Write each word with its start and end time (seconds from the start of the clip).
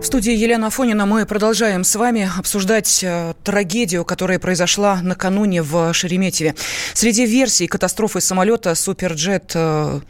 В 0.00 0.04
студии 0.04 0.32
Елена 0.32 0.68
Афонина 0.68 1.06
мы 1.06 1.26
продолжаем 1.26 1.82
с 1.82 1.96
вами 1.96 2.30
обсуждать 2.38 3.00
э, 3.02 3.34
трагедию, 3.42 4.04
которая 4.04 4.38
произошла 4.38 5.00
накануне 5.02 5.60
в 5.60 5.92
Шереметьеве. 5.92 6.54
Среди 6.94 7.26
версий 7.26 7.66
катастрофы 7.66 8.20
самолета 8.20 8.76
Суперджет 8.76 9.50
100 9.50 10.02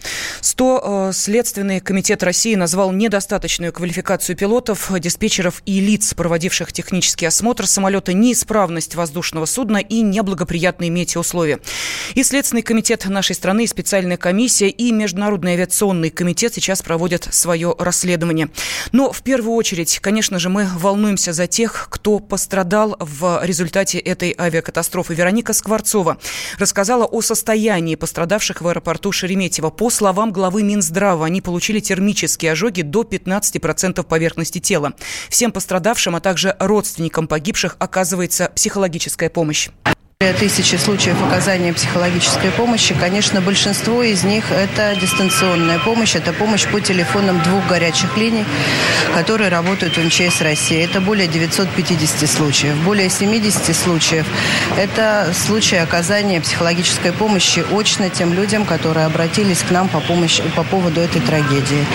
э, 1.10 1.12
Следственный 1.14 1.80
комитет 1.80 2.22
России 2.22 2.54
назвал 2.54 2.92
недостаточную 2.92 3.72
квалификацию 3.72 4.36
пилотов, 4.36 4.92
диспетчеров 5.00 5.62
и 5.64 5.80
лиц, 5.80 6.12
проводивших 6.12 6.70
технический 6.70 7.24
осмотр 7.24 7.66
самолета, 7.66 8.12
неисправность 8.12 8.94
воздушного 8.94 9.46
судна 9.46 9.78
и 9.78 10.02
неблагоприятные 10.02 10.90
метеоусловия. 10.90 11.60
И 12.14 12.22
Следственный 12.22 12.62
комитет 12.62 13.06
нашей 13.06 13.34
страны, 13.34 13.64
и 13.64 13.66
специальная 13.66 14.18
комиссия, 14.18 14.68
и 14.68 14.92
Международный 14.92 15.52
авиационный 15.52 16.10
комитет 16.10 16.52
сейчас 16.52 16.82
проводят 16.82 17.26
свое 17.32 17.74
расследование. 17.78 18.50
Но 18.92 19.12
в 19.12 19.22
первую 19.22 19.54
очередь 19.54 19.77
очередь, 19.78 20.00
конечно 20.00 20.38
же, 20.38 20.48
мы 20.48 20.66
волнуемся 20.76 21.32
за 21.32 21.46
тех, 21.46 21.86
кто 21.90 22.18
пострадал 22.18 22.96
в 22.98 23.40
результате 23.44 23.98
этой 23.98 24.34
авиакатастрофы. 24.36 25.14
Вероника 25.14 25.52
Скворцова 25.52 26.18
рассказала 26.58 27.04
о 27.04 27.20
состоянии 27.20 27.94
пострадавших 27.94 28.60
в 28.60 28.66
аэропорту 28.66 29.12
Шереметьево. 29.12 29.70
По 29.70 29.88
словам 29.90 30.32
главы 30.32 30.64
Минздрава, 30.64 31.26
они 31.26 31.40
получили 31.40 31.78
термические 31.78 32.52
ожоги 32.52 32.82
до 32.82 33.02
15% 33.02 34.02
поверхности 34.02 34.58
тела. 34.58 34.94
Всем 35.28 35.52
пострадавшим, 35.52 36.16
а 36.16 36.20
также 36.20 36.56
родственникам 36.58 37.28
погибших 37.28 37.76
оказывается 37.78 38.50
психологическая 38.54 39.30
помощь. 39.30 39.68
Тысячи 40.40 40.74
случаев 40.74 41.16
оказания 41.22 41.72
психологической 41.72 42.50
помощи. 42.50 42.92
Конечно, 42.92 43.40
большинство 43.40 44.02
из 44.02 44.24
них– 44.24 44.50
это 44.50 44.96
дистанционная 45.00 45.78
помощь. 45.78 46.16
Это 46.16 46.32
помощь 46.32 46.66
по 46.66 46.80
телефонам 46.80 47.40
двух 47.40 47.64
горячих 47.68 48.16
линий, 48.16 48.44
которые 49.14 49.48
работают 49.48 49.96
в 49.96 50.04
МЧС 50.04 50.40
России. 50.40 50.82
Это 50.82 51.00
более 51.00 51.28
950 51.28 52.28
случаев. 52.28 52.74
Более 52.78 53.10
70 53.10 53.76
случаев– 53.76 54.26
это 54.76 55.32
случаи 55.32 55.78
оказания 55.78 56.40
психологической 56.40 57.12
помощи 57.12 57.64
очно 57.72 58.10
тем 58.10 58.32
людям, 58.32 58.64
которые 58.64 59.06
обратились 59.06 59.62
к 59.62 59.70
нам 59.70 59.88
по, 59.88 60.00
помощи, 60.00 60.42
по 60.56 60.64
поводу 60.64 61.00
этой 61.00 61.20
трагедии. 61.20 61.86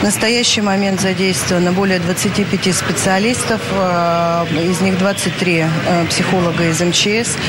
В 0.00 0.04
настоящий 0.04 0.60
момент 0.60 1.00
задействовано 1.00 1.72
более 1.72 1.98
25 1.98 2.72
специалистов, 2.72 3.60
э, 3.72 4.46
из 4.70 4.80
них 4.82 4.98
23 4.98 5.64
э, 5.64 6.06
психолога 6.06 6.62
из 6.68 6.80
МЧС– 6.80 7.36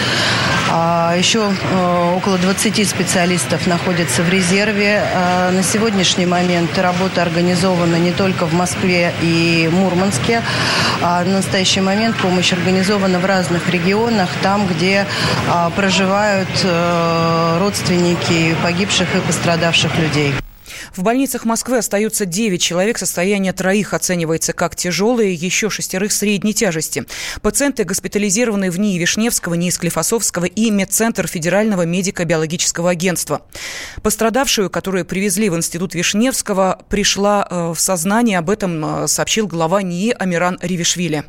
еще 1.18 1.52
э, 1.52 2.14
около 2.16 2.38
20 2.38 2.88
специалистов 2.88 3.68
находятся 3.68 4.24
в 4.24 4.30
резерве. 4.30 5.04
А 5.14 5.52
на 5.52 5.64
сегодняшний 5.64 6.26
момент 6.26 6.78
работа 6.78 7.22
организована 7.22 7.96
не 7.98 8.12
только 8.12 8.46
в 8.46 8.54
Москве 8.54 9.14
и 9.22 9.70
Мурманске, 9.72 10.42
а 11.02 11.24
на 11.24 11.38
настоящий 11.38 11.82
момент 11.82 12.16
помощь 12.18 12.54
организована 12.54 13.20
в 13.20 13.26
разных 13.26 13.70
регионах, 13.70 14.30
там, 14.42 14.68
где 14.68 15.06
а, 15.50 15.70
проживают 15.72 16.50
э, 16.64 17.58
родственники 17.60 18.56
погибших 18.64 19.16
и 19.16 19.20
пострадавших 19.20 19.98
людей. 19.98 20.34
В 20.96 21.04
больницах 21.04 21.46
Москвы 21.46 21.78
остаются 21.78 22.26
9 22.26 22.62
человек. 22.62 22.98
Состояние 22.98 23.54
троих 23.54 23.94
оценивается 23.94 24.54
как 24.54 24.76
тяжелое, 24.76 25.28
еще 25.28 25.70
шестерых 25.70 26.12
средней 26.12 26.54
тяжести. 26.54 27.06
Пациенты 27.42 27.84
госпитализированы 27.84 28.72
в 28.72 28.80
НИИ 28.80 28.98
Вишневского, 28.98 29.56
НИИ 29.56 29.70
Склифосовского 29.70 30.46
и 30.46 30.70
Медцентр 30.70 31.28
Федерального 31.28 31.86
медико-биологического 31.86 32.90
агентства. 32.90 33.42
Пострадавшую, 34.02 34.70
которую 34.70 35.06
привезли 35.06 35.50
в 35.50 35.56
Институт 35.56 35.96
Вишневского, 35.96 36.80
пришла 36.90 37.48
э, 37.50 37.74
в 37.76 37.80
сознание. 37.80 38.40
Об 38.40 38.50
этом 38.50 39.04
э, 39.04 39.08
сообщил 39.08 39.48
глава 39.48 39.82
НИИ 39.82 40.16
Амиран 40.18 40.58
Ривишвили. 40.62 41.24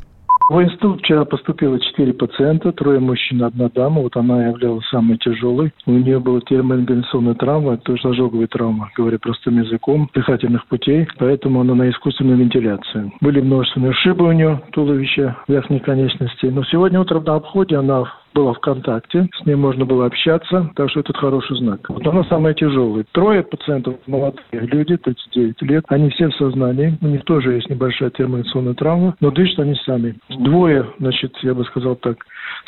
В 0.48 0.62
институт 0.62 1.00
вчера 1.00 1.27
поступило 1.27 1.78
четыре 1.78 2.14
пациента, 2.14 2.73
трое 2.73 3.00
мужчин, 3.00 3.42
одна 3.42 3.68
дама. 3.68 4.00
Вот 4.00 4.17
она 4.17 4.46
являлась 4.46 4.86
самой 4.89 5.18
тяжелой. 5.18 5.74
У 5.84 5.92
нее 5.92 6.18
была 6.20 6.40
термоингаляционная 6.40 7.34
травма, 7.34 7.77
то 7.77 7.92
есть 7.92 8.05
ожоговая 8.06 8.46
травма, 8.46 8.90
говоря 8.96 9.18
простым 9.18 9.61
языком, 9.62 10.08
дыхательных 10.14 10.67
путей. 10.67 11.06
Поэтому 11.18 11.61
она 11.61 11.74
на 11.74 11.90
искусственную 11.90 12.39
вентиляцию. 12.39 13.12
Были 13.20 13.42
множественные 13.42 13.90
ушибы 13.90 14.24
у 14.27 14.33
нее 14.33 14.62
туловища, 14.73 15.36
верхней 15.48 15.80
конечности. 15.80 16.46
Но 16.46 16.64
сегодня 16.64 16.98
утром 16.98 17.24
на 17.24 17.34
обходе 17.34 17.77
она 17.77 18.11
была 18.38 18.54
ВКонтакте, 18.54 19.28
с 19.42 19.46
ней 19.46 19.56
можно 19.56 19.84
было 19.84 20.06
общаться, 20.06 20.70
так 20.76 20.88
что 20.90 21.00
это 21.00 21.12
хороший 21.12 21.56
знак. 21.58 21.80
Вот 21.88 22.06
она 22.06 22.22
самая 22.24 22.54
тяжелая. 22.54 23.04
Трое 23.10 23.42
пациентов 23.42 23.96
молодые 24.06 24.42
люди, 24.52 24.96
39 24.96 25.62
лет, 25.62 25.84
они 25.88 26.08
все 26.10 26.28
в 26.28 26.36
сознании, 26.36 26.96
у 27.00 27.06
них 27.08 27.24
тоже 27.24 27.54
есть 27.54 27.68
небольшая 27.68 28.10
термоинфекционная 28.10 28.74
травма, 28.74 29.16
но 29.20 29.32
дышат 29.32 29.58
они 29.58 29.74
сами. 29.84 30.14
Двое, 30.38 30.86
значит, 31.00 31.36
я 31.42 31.52
бы 31.52 31.64
сказал 31.64 31.96
так, 31.96 32.18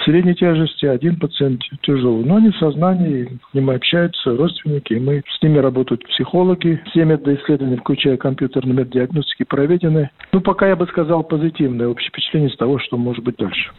средней 0.05 0.35
тяжести, 0.35 0.87
один 0.87 1.17
пациент 1.17 1.63
тяжелый. 1.83 2.25
Но 2.25 2.37
они 2.37 2.51
в 2.51 2.57
сознании, 2.57 3.39
с 3.51 3.55
ними 3.55 3.77
общаются 3.77 4.37
родственники, 4.37 4.95
и 4.95 4.99
мы 4.99 5.23
с 5.39 5.43
ними 5.43 5.59
работают 5.59 6.05
психологи. 6.09 6.83
Все 6.91 7.05
методы 7.05 7.37
исследования, 7.37 7.77
включая 7.77 8.17
компьютерные 8.17 8.75
методы 8.75 8.99
диагностики, 8.99 9.45
проведены. 9.45 10.11
Ну, 10.33 10.41
пока 10.41 10.67
я 10.67 10.75
бы 10.75 10.87
сказал 10.89 11.23
позитивное 11.23 11.87
общее 11.89 12.11
впечатление 12.11 12.51
с 12.51 12.57
того, 12.57 12.79
что 12.81 12.97
может 12.97 13.23
быть 13.23 13.37
дальше. 13.37 13.71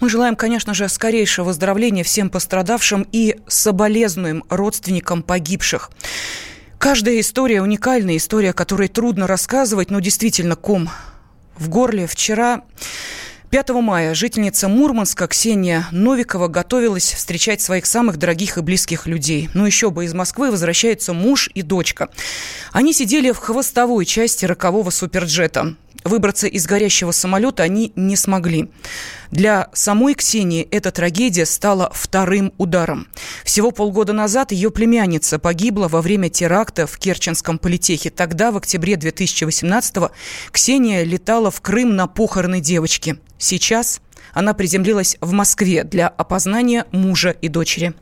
Мы 0.00 0.08
желаем, 0.08 0.36
конечно 0.36 0.74
же, 0.74 0.88
скорейшего 0.88 1.31
выздоровления 1.40 2.04
всем 2.04 2.28
пострадавшим 2.28 3.06
и 3.12 3.38
соболезнуем 3.46 4.44
родственникам 4.50 5.22
погибших. 5.22 5.90
Каждая 6.78 7.20
история 7.20 7.62
уникальная, 7.62 8.16
история, 8.16 8.52
которой 8.52 8.88
трудно 8.88 9.26
рассказывать, 9.26 9.90
но 9.90 10.00
действительно 10.00 10.56
ком 10.56 10.90
в 11.56 11.68
горле. 11.68 12.06
Вчера 12.06 12.62
5 13.52 13.68
мая 13.82 14.14
жительница 14.14 14.66
Мурманска 14.66 15.28
Ксения 15.28 15.86
Новикова 15.92 16.48
готовилась 16.48 17.12
встречать 17.12 17.60
своих 17.60 17.84
самых 17.84 18.16
дорогих 18.16 18.56
и 18.56 18.62
близких 18.62 19.06
людей. 19.06 19.50
Ну 19.52 19.66
еще 19.66 19.90
бы, 19.90 20.06
из 20.06 20.14
Москвы 20.14 20.50
возвращаются 20.50 21.12
муж 21.12 21.50
и 21.52 21.60
дочка. 21.60 22.08
Они 22.72 22.94
сидели 22.94 23.30
в 23.30 23.36
хвостовой 23.36 24.06
части 24.06 24.46
рокового 24.46 24.88
суперджета. 24.88 25.76
Выбраться 26.04 26.46
из 26.46 26.66
горящего 26.66 27.12
самолета 27.12 27.62
они 27.62 27.92
не 27.96 28.16
смогли. 28.16 28.70
Для 29.30 29.68
самой 29.72 30.14
Ксении 30.14 30.62
эта 30.70 30.90
трагедия 30.90 31.46
стала 31.46 31.90
вторым 31.94 32.52
ударом. 32.58 33.08
Всего 33.44 33.70
полгода 33.70 34.12
назад 34.12 34.52
ее 34.52 34.70
племянница 34.70 35.38
погибла 35.38 35.88
во 35.88 36.02
время 36.02 36.28
теракта 36.28 36.86
в 36.86 36.98
Керченском 36.98 37.58
политехе. 37.58 38.10
Тогда, 38.10 38.50
в 38.50 38.56
октябре 38.56 38.94
2018-го, 38.94 40.10
Ксения 40.50 41.04
летала 41.04 41.50
в 41.50 41.60
Крым 41.60 41.96
на 41.96 42.06
похороны 42.06 42.60
девочки. 42.60 43.18
Сейчас 43.38 44.00
она 44.32 44.54
приземлилась 44.54 45.16
в 45.20 45.32
Москве 45.32 45.84
для 45.84 46.08
опознания 46.08 46.86
мужа 46.92 47.30
и 47.30 47.48
дочери. 47.48 47.94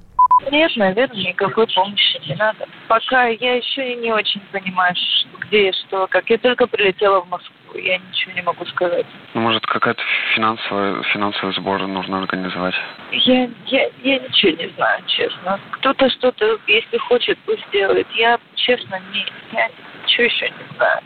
Нет, 0.50 0.72
наверное, 0.76 1.16
никакой 1.16 1.66
помощи 1.66 2.20
не 2.26 2.34
надо. 2.36 2.66
Пока 2.88 3.26
я 3.26 3.56
еще 3.56 3.94
не 3.96 4.12
очень 4.12 4.40
понимаю, 4.52 4.94
где 5.40 5.68
и 5.68 5.72
что, 5.72 6.06
как. 6.06 6.28
Я 6.30 6.38
только 6.38 6.66
прилетела 6.66 7.20
в 7.20 7.28
Москву 7.28 7.54
я 7.74 7.98
ничего 7.98 8.32
не 8.32 8.42
могу 8.42 8.64
сказать. 8.66 9.06
Ну, 9.34 9.42
может, 9.42 9.64
какая-то 9.66 10.02
финансовая, 10.34 11.02
финансовый 11.04 11.54
сбор 11.54 11.86
нужно 11.86 12.18
организовать? 12.18 12.74
Я, 13.12 13.48
я, 13.66 13.90
я 14.02 14.18
ничего 14.18 14.52
не 14.52 14.68
знаю, 14.70 15.02
честно. 15.06 15.60
Кто-то 15.72 16.10
что-то, 16.10 16.58
если 16.66 16.98
хочет, 16.98 17.38
пусть 17.46 17.64
делает. 17.72 18.06
Я, 18.14 18.38
честно, 18.54 19.00
не, 19.12 19.26
я 19.52 19.68
ничего 20.02 20.24
еще 20.24 20.48
не 20.50 20.76
знаю. 20.76 21.00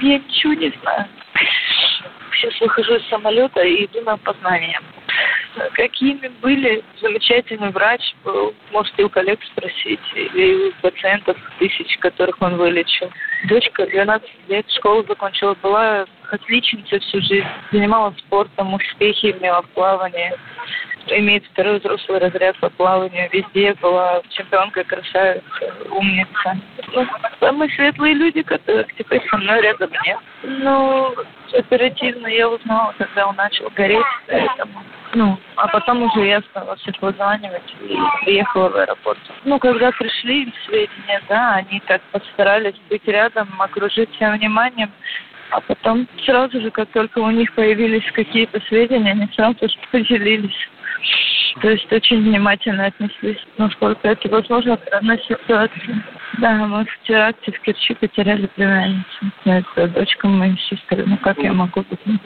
Я 0.00 0.18
ничего 0.18 0.54
не 0.54 0.72
знаю. 0.80 1.06
Сейчас 2.32 2.60
выхожу 2.60 2.96
из 2.96 3.08
самолета 3.08 3.62
и 3.62 3.86
иду 3.86 4.02
на 4.02 4.12
опознание. 4.12 4.78
Какими 5.74 6.28
были? 6.42 6.82
Замечательный 7.00 7.70
врач 7.70 8.14
был. 8.24 8.54
Можете 8.72 9.04
у 9.04 9.08
коллег 9.08 9.40
спросить. 9.44 10.00
Или 10.14 10.68
у 10.68 10.72
пациентов 10.82 11.36
тысяч, 11.58 11.96
которых 11.98 12.36
он 12.40 12.56
вылечил. 12.56 13.10
Дочка 13.48 13.86
12 13.86 14.28
лет, 14.48 14.70
школу 14.70 15.04
закончила, 15.06 15.54
была 15.62 16.06
отличницей 16.30 17.00
всю 17.00 17.20
жизнь. 17.22 17.46
Занималась 17.72 18.18
спортом, 18.18 18.74
успехи 18.74 19.34
имела 19.38 19.62
в 19.62 19.68
плавании 19.70 20.32
имеет 21.08 21.44
второй 21.46 21.78
взрослый 21.78 22.18
разряд 22.18 22.56
по 22.58 22.70
плаванию. 22.70 23.28
Везде 23.32 23.74
была 23.74 24.22
чемпионка, 24.30 24.84
красавица, 24.84 25.44
умница. 25.90 26.56
Ну, 26.92 27.06
самые 27.40 27.70
светлые 27.70 28.14
люди, 28.14 28.42
которых 28.42 28.92
теперь 28.94 29.22
со 29.28 29.36
мной 29.36 29.62
рядом 29.62 29.90
нет. 30.04 30.18
Ну, 30.42 31.14
оперативно 31.52 32.26
я 32.26 32.48
узнала, 32.48 32.94
когда 32.98 33.28
он 33.28 33.36
начал 33.36 33.70
гореть, 33.70 34.04
поэтому 34.26 34.82
ну, 35.16 35.38
а 35.56 35.66
потом 35.68 36.02
уже 36.02 36.26
я 36.26 36.40
стала 36.42 36.76
всех 36.76 37.00
вызванивать 37.00 37.74
и 37.80 37.96
приехала 38.22 38.68
в 38.68 38.76
аэропорт. 38.76 39.18
Ну, 39.44 39.58
когда 39.58 39.90
пришли 39.90 40.52
сведения, 40.66 41.22
да, 41.26 41.54
они 41.54 41.80
так 41.86 42.02
постарались 42.12 42.74
быть 42.90 43.06
рядом, 43.06 43.48
окружить 43.58 44.14
всем 44.14 44.36
вниманием. 44.36 44.90
А 45.50 45.60
потом 45.60 46.06
сразу 46.26 46.60
же, 46.60 46.70
как 46.70 46.90
только 46.90 47.20
у 47.20 47.30
них 47.30 47.54
появились 47.54 48.04
какие-то 48.12 48.60
сведения, 48.68 49.12
они 49.12 49.26
сразу 49.34 49.56
же 49.66 49.78
поделились. 49.90 50.68
То 51.62 51.70
есть 51.70 51.90
очень 51.90 52.22
внимательно 52.22 52.84
отнеслись, 52.84 53.42
насколько 53.56 54.08
это 54.08 54.28
возможно 54.28 54.76
в 54.76 54.90
данной 54.90 55.18
ситуации. 55.20 56.02
Да, 56.38 56.52
мы 56.52 56.84
в 56.84 57.06
теракте 57.06 57.52
в 57.52 57.60
Керчи 57.60 57.94
потеряли 57.94 58.46
племянницу. 58.48 59.32
Это 59.46 59.88
дочка 59.88 60.28
моей 60.28 60.58
сестры. 60.68 61.04
Ну 61.06 61.16
как 61.16 61.38
я 61.38 61.54
могу 61.54 61.82
быть 61.88 62.04
не? 62.04 62.18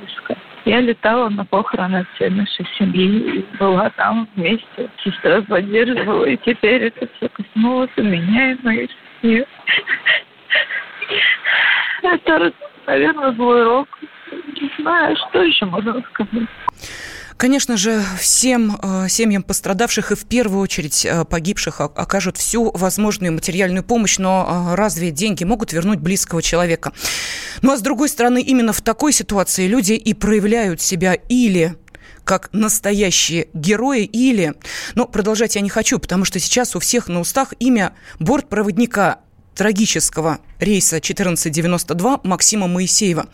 Я 0.64 0.80
летала 0.80 1.28
на 1.30 1.44
похороны 1.44 2.06
всей 2.14 2.30
нашей 2.30 2.66
семьи 2.78 3.38
и 3.38 3.56
была 3.58 3.90
там 3.90 4.28
вместе. 4.34 4.90
Сестра 5.02 5.40
поддерживала, 5.42 6.24
и 6.26 6.36
теперь 6.36 6.84
это 6.84 7.08
все 7.16 7.28
коснулось 7.28 7.90
у 7.96 8.02
меня 8.02 8.52
и 8.52 8.56
моей 8.62 8.90
семьи. 9.22 9.46
Это, 12.02 12.52
наверное, 12.86 13.32
злой 13.32 13.64
рок. 13.64 13.88
Не 14.30 14.70
знаю, 14.78 15.16
что 15.16 15.42
еще 15.42 15.64
можно 15.66 16.02
сказать. 16.12 16.48
Конечно 17.40 17.78
же, 17.78 18.04
всем 18.19 18.78
э, 18.82 19.08
семьям 19.08 19.42
пострадавших 19.42 20.12
и 20.12 20.14
в 20.14 20.26
первую 20.26 20.60
очередь 20.60 21.06
э, 21.06 21.25
погибших 21.25 21.81
окажут 21.81 22.37
всю 22.37 22.70
возможную 22.72 23.32
материальную 23.32 23.82
помощь, 23.82 24.19
но 24.19 24.69
э, 24.72 24.75
разве 24.75 25.10
деньги 25.10 25.44
могут 25.44 25.72
вернуть 25.72 26.00
близкого 26.00 26.42
человека? 26.42 26.92
Ну 27.62 27.72
а 27.72 27.78
с 27.78 27.81
другой 27.81 28.10
стороны, 28.10 28.42
именно 28.42 28.75
в 28.75 28.82
такой 28.82 29.14
ситуации 29.14 29.69
люди 29.69 29.94
и 29.94 30.12
проявляют 30.12 30.82
себя 30.82 31.14
или 31.14 31.76
как 32.25 32.50
настоящие 32.52 33.48
герои 33.54 34.04
или... 34.04 34.52
Ну, 34.94 35.06
продолжать 35.06 35.56
я 35.56 35.62
не 35.62 35.70
хочу, 35.70 35.98
потому 35.98 36.26
что 36.26 36.38
сейчас 36.38 36.76
у 36.76 36.78
всех 36.78 37.08
на 37.08 37.20
устах 37.20 37.54
имя 37.58 37.94
бортпроводника 38.19 39.20
трагического 39.60 40.38
рейса 40.58 40.96
1492 40.96 42.20
Максима 42.24 42.66
Моисеева. 42.66 43.26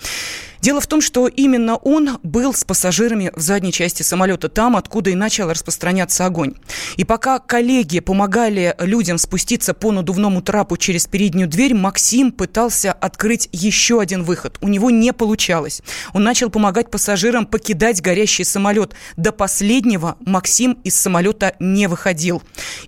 Дело 0.61 0.81
в 0.81 0.89
том, 0.89 1.01
что 1.01 1.29
именно 1.29 1.77
он 1.77 2.19
был 2.25 2.53
с 2.53 2.65
пассажирами 2.65 3.31
в 3.37 3.41
задней 3.41 3.71
части 3.71 4.03
самолета, 4.03 4.49
там, 4.49 4.75
откуда 4.75 5.11
и 5.11 5.15
начал 5.15 5.49
распространяться 5.49 6.27
огонь. 6.27 6.55
И 6.97 7.05
пока 7.05 7.39
коллеги 7.39 8.01
помогали 8.01 8.75
людям 8.81 9.19
спуститься 9.19 9.73
по 9.73 9.93
надувному 9.93 10.43
трапу 10.43 10.77
через 10.77 11.07
переднюю 11.07 11.47
дверь, 11.47 11.75
Максим 11.75 12.33
пытался 12.33 12.93
открыть 12.93 13.49
еще 13.53 14.01
один 14.01 14.25
выход. 14.25 14.59
У 14.61 14.67
него 14.67 14.91
не 14.91 15.13
получалось. 15.13 15.81
Он 16.13 16.25
начал 16.25 16.51
помогать 16.51 16.91
пассажирам 16.91 17.47
покидать 17.47 18.03
горящий 18.03 18.43
самолет. 18.43 18.97
До 19.17 19.31
последнего 19.31 20.17
Максим 20.27 20.73
из 20.83 20.99
самолета 20.99 21.55
не 21.61 21.87
выходил. 21.87 22.43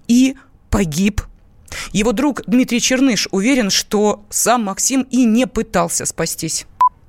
И 0.09 0.35
погиб 0.71 1.23
его 1.93 2.13
друг 2.13 2.43
Дмитрий 2.47 2.81
Черныш 2.81 3.29
уверен, 3.31 3.71
что 3.71 4.21
сам 4.31 4.65
Максим 4.65 5.07
и 5.11 5.25
не 5.25 5.47
пытался 5.47 6.07
спастись. 6.07 6.67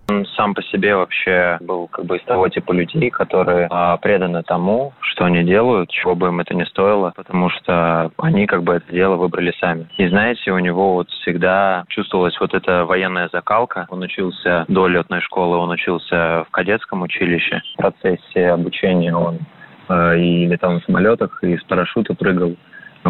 Он 0.09 0.25
сам 0.25 0.55
по 0.55 0.63
себе 0.63 0.95
вообще 0.95 1.57
был 1.61 1.87
как 1.87 2.05
бы 2.05 2.17
из 2.17 2.23
того 2.23 2.49
типа 2.49 2.71
людей, 2.71 3.09
которые 3.09 3.67
а, 3.69 3.97
преданы 3.97 4.41
тому, 4.43 4.93
что 5.01 5.25
они 5.25 5.43
делают, 5.43 5.91
чего 5.91 6.15
бы 6.15 6.27
им 6.27 6.39
это 6.39 6.55
ни 6.55 6.63
стоило, 6.63 7.13
потому 7.15 7.49
что 7.49 8.11
они 8.17 8.47
как 8.47 8.63
бы 8.63 8.73
это 8.73 8.91
дело 8.91 9.15
выбрали 9.15 9.53
сами. 9.59 9.87
И 9.97 10.07
знаете, 10.07 10.51
у 10.51 10.59
него 10.59 10.93
вот 10.93 11.09
всегда 11.09 11.83
чувствовалась 11.89 12.39
вот 12.39 12.53
эта 12.53 12.85
военная 12.85 13.29
закалка. 13.31 13.85
Он 13.89 14.01
учился 14.01 14.65
до 14.67 14.87
летной 14.87 15.21
школы, 15.21 15.57
он 15.57 15.69
учился 15.69 16.45
в 16.47 16.51
кадетском 16.51 17.03
училище. 17.03 17.61
В 17.75 17.77
процессе 17.77 18.47
обучения 18.47 19.15
он 19.15 19.39
э, 19.89 20.19
и 20.19 20.45
летал 20.47 20.73
на 20.73 20.79
самолетах, 20.81 21.43
и 21.43 21.55
с 21.55 21.63
парашюта 21.65 22.15
прыгал. 22.15 22.55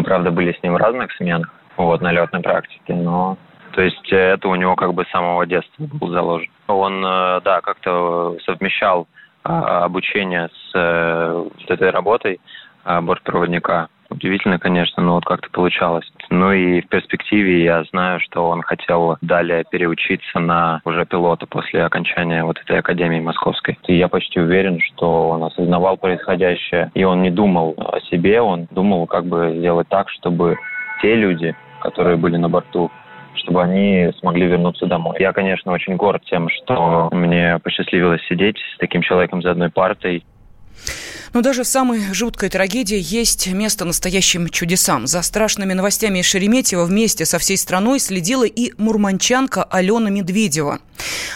Мы, 0.00 0.04
правда, 0.04 0.30
были 0.30 0.52
с 0.58 0.62
ним 0.62 0.72
в 0.72 0.76
разных 0.78 1.12
сменах, 1.12 1.52
вот, 1.76 2.00
на 2.00 2.10
летной 2.10 2.40
практике, 2.40 2.94
но... 2.94 3.36
То 3.72 3.82
есть 3.82 4.10
это 4.10 4.48
у 4.48 4.54
него 4.54 4.74
как 4.74 4.94
бы 4.94 5.04
с 5.04 5.10
самого 5.10 5.44
детства 5.44 5.84
был 5.92 6.08
заложен. 6.08 6.48
Он, 6.68 7.04
э, 7.04 7.40
да, 7.44 7.60
как-то 7.60 8.34
совмещал 8.46 9.06
а, 9.44 9.84
обучение 9.84 10.48
с 10.48 10.72
э, 10.74 11.44
этой 11.68 11.90
работой 11.90 12.40
а, 12.82 13.02
бортпроводника. 13.02 13.88
Удивительно, 14.10 14.58
конечно, 14.58 15.02
но 15.02 15.14
вот 15.14 15.24
как-то 15.24 15.48
получалось. 15.50 16.04
Ну 16.30 16.52
и 16.52 16.80
в 16.80 16.88
перспективе 16.88 17.64
я 17.64 17.84
знаю, 17.84 18.20
что 18.20 18.48
он 18.48 18.62
хотел 18.62 19.16
далее 19.22 19.64
переучиться 19.70 20.40
на 20.40 20.80
уже 20.84 21.06
пилота 21.06 21.46
после 21.46 21.84
окончания 21.84 22.44
вот 22.44 22.58
этой 22.58 22.78
академии 22.78 23.20
московской. 23.20 23.78
И 23.86 23.96
я 23.96 24.08
почти 24.08 24.40
уверен, 24.40 24.80
что 24.80 25.30
он 25.30 25.44
осознавал 25.44 25.96
происходящее, 25.96 26.90
и 26.94 27.04
он 27.04 27.22
не 27.22 27.30
думал 27.30 27.74
о 27.78 28.00
себе, 28.00 28.40
он 28.40 28.66
думал, 28.70 29.06
как 29.06 29.26
бы 29.26 29.54
сделать 29.56 29.88
так, 29.88 30.08
чтобы 30.10 30.56
те 31.00 31.14
люди, 31.14 31.54
которые 31.80 32.16
были 32.16 32.36
на 32.36 32.48
борту, 32.48 32.90
чтобы 33.34 33.62
они 33.62 34.10
смогли 34.18 34.46
вернуться 34.46 34.86
домой. 34.86 35.16
Я, 35.18 35.32
конечно, 35.32 35.72
очень 35.72 35.96
горд 35.96 36.22
тем, 36.24 36.48
что 36.48 37.08
мне 37.12 37.58
посчастливилось 37.62 38.22
сидеть 38.28 38.58
с 38.74 38.78
таким 38.78 39.02
человеком 39.02 39.40
за 39.40 39.52
одной 39.52 39.70
партой. 39.70 40.24
Но 41.32 41.42
даже 41.42 41.62
в 41.62 41.68
самой 41.68 42.12
жуткой 42.12 42.48
трагедии 42.48 43.00
есть 43.00 43.46
место 43.46 43.84
настоящим 43.84 44.48
чудесам. 44.48 45.06
За 45.06 45.22
страшными 45.22 45.74
новостями 45.74 46.18
из 46.18 46.26
Шереметьево 46.26 46.84
вместе 46.84 47.24
со 47.24 47.38
всей 47.38 47.56
страной 47.56 48.00
следила 48.00 48.44
и 48.44 48.72
мурманчанка 48.78 49.62
Алена 49.62 50.10
Медведева. 50.10 50.80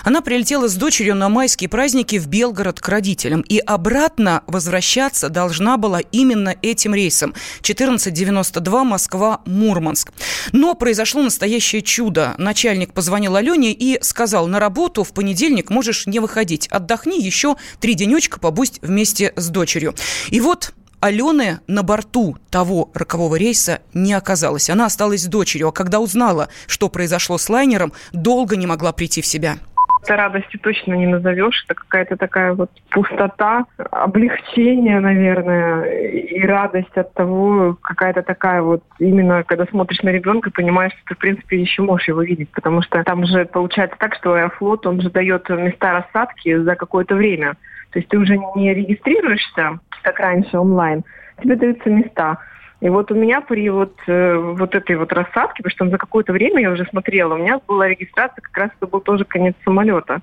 Она 0.04 0.20
прилетела 0.20 0.68
с 0.68 0.74
дочерью 0.74 1.14
на 1.14 1.28
майские 1.28 1.68
праздники 1.68 2.18
в 2.18 2.26
Белгород 2.26 2.80
к 2.80 2.88
родителям. 2.88 3.40
И 3.42 3.58
обратно 3.58 4.42
возвращаться 4.46 5.28
должна 5.28 5.76
была 5.76 6.00
именно 6.00 6.54
этим 6.62 6.94
рейсом. 6.94 7.34
1492 7.60 8.84
Москва-Мурманск. 8.84 10.12
Но 10.52 10.74
произошло 10.74 11.22
настоящее 11.22 11.82
чудо. 11.82 12.34
Начальник 12.38 12.92
позвонил 12.92 13.36
Алене 13.36 13.72
и 13.72 13.98
сказал, 14.02 14.46
на 14.46 14.60
работу 14.60 15.04
в 15.04 15.12
понедельник 15.12 15.70
можешь 15.70 16.06
не 16.06 16.20
выходить. 16.20 16.68
Отдохни 16.68 17.20
еще 17.20 17.56
три 17.80 17.94
денечка, 17.94 18.38
побудь 18.38 18.78
вместе 18.82 19.32
с 19.36 19.48
дочерью. 19.48 19.94
И 20.28 20.40
вот 20.40 20.72
Алены 21.04 21.58
на 21.68 21.82
борту 21.82 22.38
того 22.50 22.88
рокового 22.94 23.36
рейса 23.36 23.82
не 23.92 24.14
оказалось. 24.14 24.70
Она 24.70 24.86
осталась 24.86 25.26
дочерью, 25.26 25.68
а 25.68 25.72
когда 25.72 26.00
узнала, 26.00 26.48
что 26.66 26.88
произошло 26.88 27.36
с 27.36 27.50
лайнером, 27.50 27.92
долго 28.14 28.56
не 28.56 28.66
могла 28.66 28.90
прийти 28.94 29.20
в 29.20 29.26
себя. 29.26 29.56
Это 30.02 30.16
радостью 30.16 30.58
точно 30.60 30.94
не 30.94 31.06
назовешь. 31.06 31.66
Это 31.66 31.74
какая-то 31.74 32.16
такая 32.16 32.54
вот 32.54 32.70
пустота, 32.90 33.66
облегчение, 33.90 34.98
наверное, 35.00 35.84
и 35.84 36.40
радость 36.40 36.96
от 36.96 37.12
того, 37.12 37.76
какая-то 37.82 38.22
такая 38.22 38.62
вот, 38.62 38.82
именно 38.98 39.42
когда 39.42 39.66
смотришь 39.66 40.00
на 40.00 40.08
ребенка, 40.08 40.50
понимаешь, 40.50 40.92
что 40.92 41.08
ты, 41.08 41.14
в 41.16 41.18
принципе, 41.18 41.60
еще 41.60 41.82
можешь 41.82 42.08
его 42.08 42.22
видеть. 42.22 42.48
Потому 42.52 42.80
что 42.80 43.04
там 43.04 43.26
же 43.26 43.44
получается 43.44 43.98
так, 44.00 44.14
что 44.14 44.32
Аэрофлот, 44.32 44.86
он 44.86 45.02
же 45.02 45.10
дает 45.10 45.46
места 45.50 45.92
рассадки 45.92 46.56
за 46.56 46.76
какое-то 46.76 47.14
время. 47.14 47.56
То 47.90 47.98
есть 47.98 48.08
ты 48.08 48.16
уже 48.18 48.38
не 48.56 48.72
регистрируешься, 48.72 49.78
как 50.04 50.20
раньше, 50.20 50.58
онлайн, 50.58 51.02
тебе 51.42 51.56
даются 51.56 51.90
места. 51.90 52.38
И 52.80 52.88
вот 52.88 53.10
у 53.10 53.14
меня 53.14 53.40
при 53.40 53.68
вот, 53.70 53.96
э, 54.06 54.36
вот 54.36 54.74
этой 54.74 54.96
вот 54.96 55.12
рассадке, 55.12 55.62
потому 55.62 55.70
что 55.70 55.88
за 55.88 55.98
какое-то 55.98 56.32
время 56.32 56.60
я 56.60 56.70
уже 56.70 56.84
смотрела, 56.84 57.34
у 57.34 57.38
меня 57.38 57.58
была 57.66 57.88
регистрация, 57.88 58.42
как 58.42 58.56
раз 58.56 58.70
это 58.76 58.86
был 58.86 59.00
тоже 59.00 59.24
конец 59.24 59.54
самолета. 59.64 60.20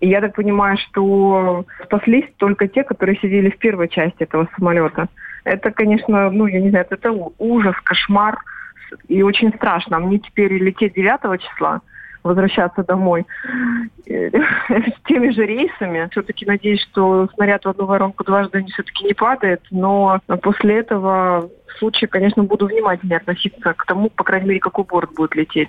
И 0.00 0.08
я 0.08 0.20
так 0.20 0.34
понимаю, 0.34 0.76
что 0.76 1.64
спаслись 1.84 2.26
только 2.36 2.68
те, 2.68 2.84
которые 2.84 3.16
сидели 3.16 3.48
в 3.48 3.56
первой 3.56 3.88
части 3.88 4.24
этого 4.24 4.46
самолета. 4.58 5.08
Это, 5.44 5.70
конечно, 5.70 6.30
ну, 6.30 6.46
я 6.46 6.60
не 6.60 6.68
знаю, 6.68 6.86
это 6.90 7.12
ужас, 7.38 7.74
кошмар 7.82 8.36
и 9.08 9.22
очень 9.22 9.54
страшно. 9.54 9.98
Мне 9.98 10.18
теперь 10.18 10.52
лететь 10.52 10.92
9 10.94 11.40
числа, 11.40 11.80
возвращаться 12.26 12.84
домой 12.84 13.26
с 14.06 15.06
теми 15.06 15.30
же 15.30 15.46
рейсами. 15.46 16.08
Все-таки 16.10 16.46
надеюсь, 16.46 16.82
что 16.82 17.28
снаряд 17.34 17.64
в 17.64 17.68
одну 17.68 17.86
воронку 17.86 18.24
дважды 18.24 18.64
все-таки 18.66 19.04
не 19.04 19.14
падает, 19.14 19.62
но 19.70 20.20
после 20.42 20.78
этого 20.80 21.48
случае, 21.78 22.08
конечно, 22.08 22.42
буду 22.42 22.66
внимательнее 22.66 23.18
относиться 23.18 23.74
к 23.74 23.84
тому, 23.86 24.10
по 24.10 24.24
крайней 24.24 24.48
мере, 24.48 24.60
какой 24.60 24.84
борт 24.84 25.12
будет 25.14 25.34
лететь. 25.34 25.68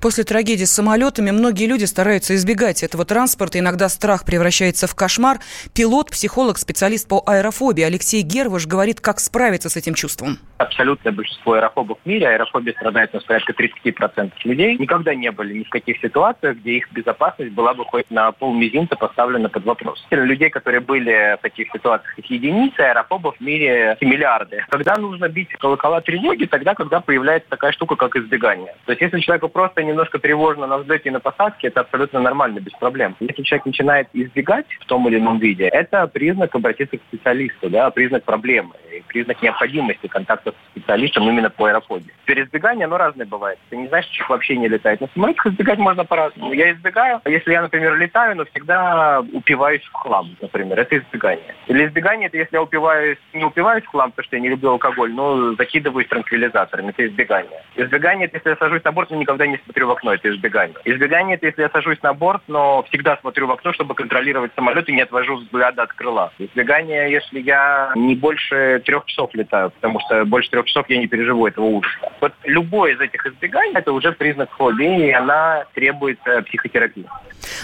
После 0.00 0.24
трагедии 0.24 0.64
с 0.64 0.72
самолетами 0.72 1.30
многие 1.30 1.66
люди 1.66 1.84
стараются 1.84 2.34
избегать 2.34 2.82
этого 2.82 3.04
транспорта. 3.04 3.58
Иногда 3.58 3.88
страх 3.88 4.24
превращается 4.24 4.86
в 4.86 4.94
кошмар. 4.94 5.38
Пилот, 5.74 6.10
психолог, 6.10 6.58
специалист 6.58 7.08
по 7.08 7.22
аэрофобии 7.26 7.82
Алексей 7.82 8.22
Герваш 8.22 8.66
говорит, 8.66 9.00
как 9.00 9.20
справиться 9.20 9.68
с 9.68 9.76
этим 9.76 9.94
чувством. 9.94 10.38
Абсолютное 10.58 11.12
большинство 11.12 11.54
аэрофобов 11.54 11.98
в 12.04 12.08
мире, 12.08 12.28
аэрофобия 12.28 12.72
страдает 12.74 13.10
у 13.12 13.16
нас 13.18 13.24
порядка 13.24 13.52
30% 13.52 14.32
людей, 14.44 14.76
никогда 14.78 15.14
не 15.14 15.30
были 15.30 15.58
ни 15.58 15.64
в 15.64 15.68
каких 15.68 16.00
ситуациях, 16.00 16.56
где 16.56 16.78
их 16.78 16.90
безопасность 16.92 17.52
была 17.52 17.74
бы 17.74 17.84
хоть 17.84 18.10
на 18.10 18.32
полмизинца 18.32 18.96
поставлена 18.96 19.48
под 19.48 19.64
вопрос. 19.64 20.04
Людей, 20.10 20.50
которые 20.50 20.80
были 20.80 21.36
в 21.38 21.42
таких 21.42 21.68
ситуациях, 21.72 22.18
их 22.18 22.26
единицы, 22.30 22.80
аэрофобов 22.80 23.36
в 23.36 23.40
мире 23.40 23.96
миллиарды. 24.00 24.64
Когда 24.68 24.96
нужно 24.96 25.27
бить 25.28 25.50
колокола 25.54 26.00
тревоги, 26.00 26.44
тогда, 26.44 26.74
когда 26.74 27.00
появляется 27.00 27.48
такая 27.48 27.72
штука, 27.72 27.96
как 27.96 28.16
избегание. 28.16 28.74
То 28.84 28.92
есть 28.92 29.02
если 29.02 29.20
человеку 29.20 29.48
просто 29.48 29.82
немножко 29.82 30.18
тревожно 30.18 30.66
на 30.66 30.78
взлете 30.78 31.08
и 31.08 31.12
на 31.12 31.20
посадке, 31.20 31.68
это 31.68 31.80
абсолютно 31.80 32.20
нормально, 32.20 32.60
без 32.60 32.72
проблем. 32.72 33.16
Если 33.20 33.42
человек 33.42 33.66
начинает 33.66 34.08
избегать 34.12 34.66
в 34.80 34.86
том 34.86 35.08
или 35.08 35.18
ином 35.18 35.38
виде, 35.38 35.68
это 35.68 36.06
признак 36.06 36.54
обратиться 36.54 36.98
к 36.98 37.02
специалисту, 37.08 37.70
да, 37.70 37.90
признак 37.90 38.24
проблемы. 38.24 38.74
и 38.92 39.02
признак 39.06 39.42
необходимости 39.42 40.06
контакта 40.06 40.52
с 40.52 40.70
специалистом 40.70 41.28
именно 41.28 41.50
по 41.50 41.66
аэрофобии. 41.66 42.12
Теперь 42.22 42.44
избегание, 42.44 42.86
оно 42.86 42.98
разное 42.98 43.26
бывает. 43.26 43.58
Ты 43.70 43.76
не 43.76 43.88
знаешь, 43.88 44.06
человек 44.06 44.30
вообще 44.30 44.56
не 44.56 44.68
летает. 44.68 45.00
На 45.00 45.08
самолетах 45.08 45.46
избегать 45.46 45.78
можно 45.78 46.04
по-разному. 46.04 46.52
Я 46.52 46.72
избегаю. 46.72 47.20
Если 47.24 47.52
я, 47.52 47.62
например, 47.62 47.96
летаю, 47.96 48.36
но 48.36 48.44
всегда 48.46 49.20
упиваюсь 49.32 49.82
в 49.82 49.92
хлам, 49.92 50.36
например. 50.40 50.78
Это 50.78 50.98
избегание. 50.98 51.54
Или 51.66 51.86
избегание, 51.86 52.28
это 52.28 52.36
если 52.36 52.56
я 52.56 52.62
упиваюсь, 52.62 53.18
не 53.32 53.44
упиваюсь 53.44 53.84
в 53.84 53.88
хлам, 53.88 54.10
потому 54.10 54.24
что 54.26 54.36
я 54.36 54.42
не 54.42 54.48
люблю 54.48 54.70
алкоголь, 54.70 55.12
но 55.18 55.54
закидываюсь 55.56 56.06
транквилизаторами. 56.06 56.90
Это 56.90 57.08
избегание. 57.08 57.64
Избегание, 57.74 58.28
это 58.28 58.36
если 58.36 58.50
я 58.50 58.56
сажусь 58.56 58.84
на 58.84 58.92
борт, 58.92 59.10
но 59.10 59.16
никогда 59.16 59.48
не 59.48 59.58
смотрю 59.64 59.88
в 59.88 59.90
окно. 59.90 60.14
Это 60.14 60.30
избегание. 60.30 60.76
Избегание, 60.84 61.34
это 61.34 61.46
если 61.46 61.62
я 61.62 61.70
сажусь 61.70 62.00
на 62.02 62.14
борт, 62.14 62.42
но 62.46 62.84
всегда 62.84 63.16
смотрю 63.16 63.48
в 63.48 63.50
окно, 63.50 63.72
чтобы 63.72 63.96
контролировать 63.96 64.52
самолет 64.54 64.88
и 64.88 64.92
не 64.92 65.02
отвожу 65.02 65.36
взгляда 65.36 65.82
от 65.82 65.92
крыла. 65.92 66.32
Избегание, 66.38 67.10
если 67.10 67.40
я 67.40 67.92
не 67.96 68.14
больше 68.14 68.80
трех 68.84 69.06
часов 69.06 69.30
летаю, 69.34 69.70
потому 69.70 69.98
что 70.00 70.24
больше 70.24 70.50
трех 70.50 70.66
часов 70.66 70.88
я 70.88 70.98
не 70.98 71.08
переживу 71.08 71.48
этого 71.48 71.64
ужаса. 71.64 72.12
Вот 72.20 72.32
любое 72.44 72.94
из 72.94 73.00
этих 73.00 73.26
избеганий, 73.26 73.74
это 73.74 73.92
уже 73.92 74.12
признак 74.12 74.50
фобии, 74.52 75.08
и 75.08 75.10
она 75.10 75.64
требует 75.74 76.20
э, 76.26 76.42
психотерапии. 76.42 77.06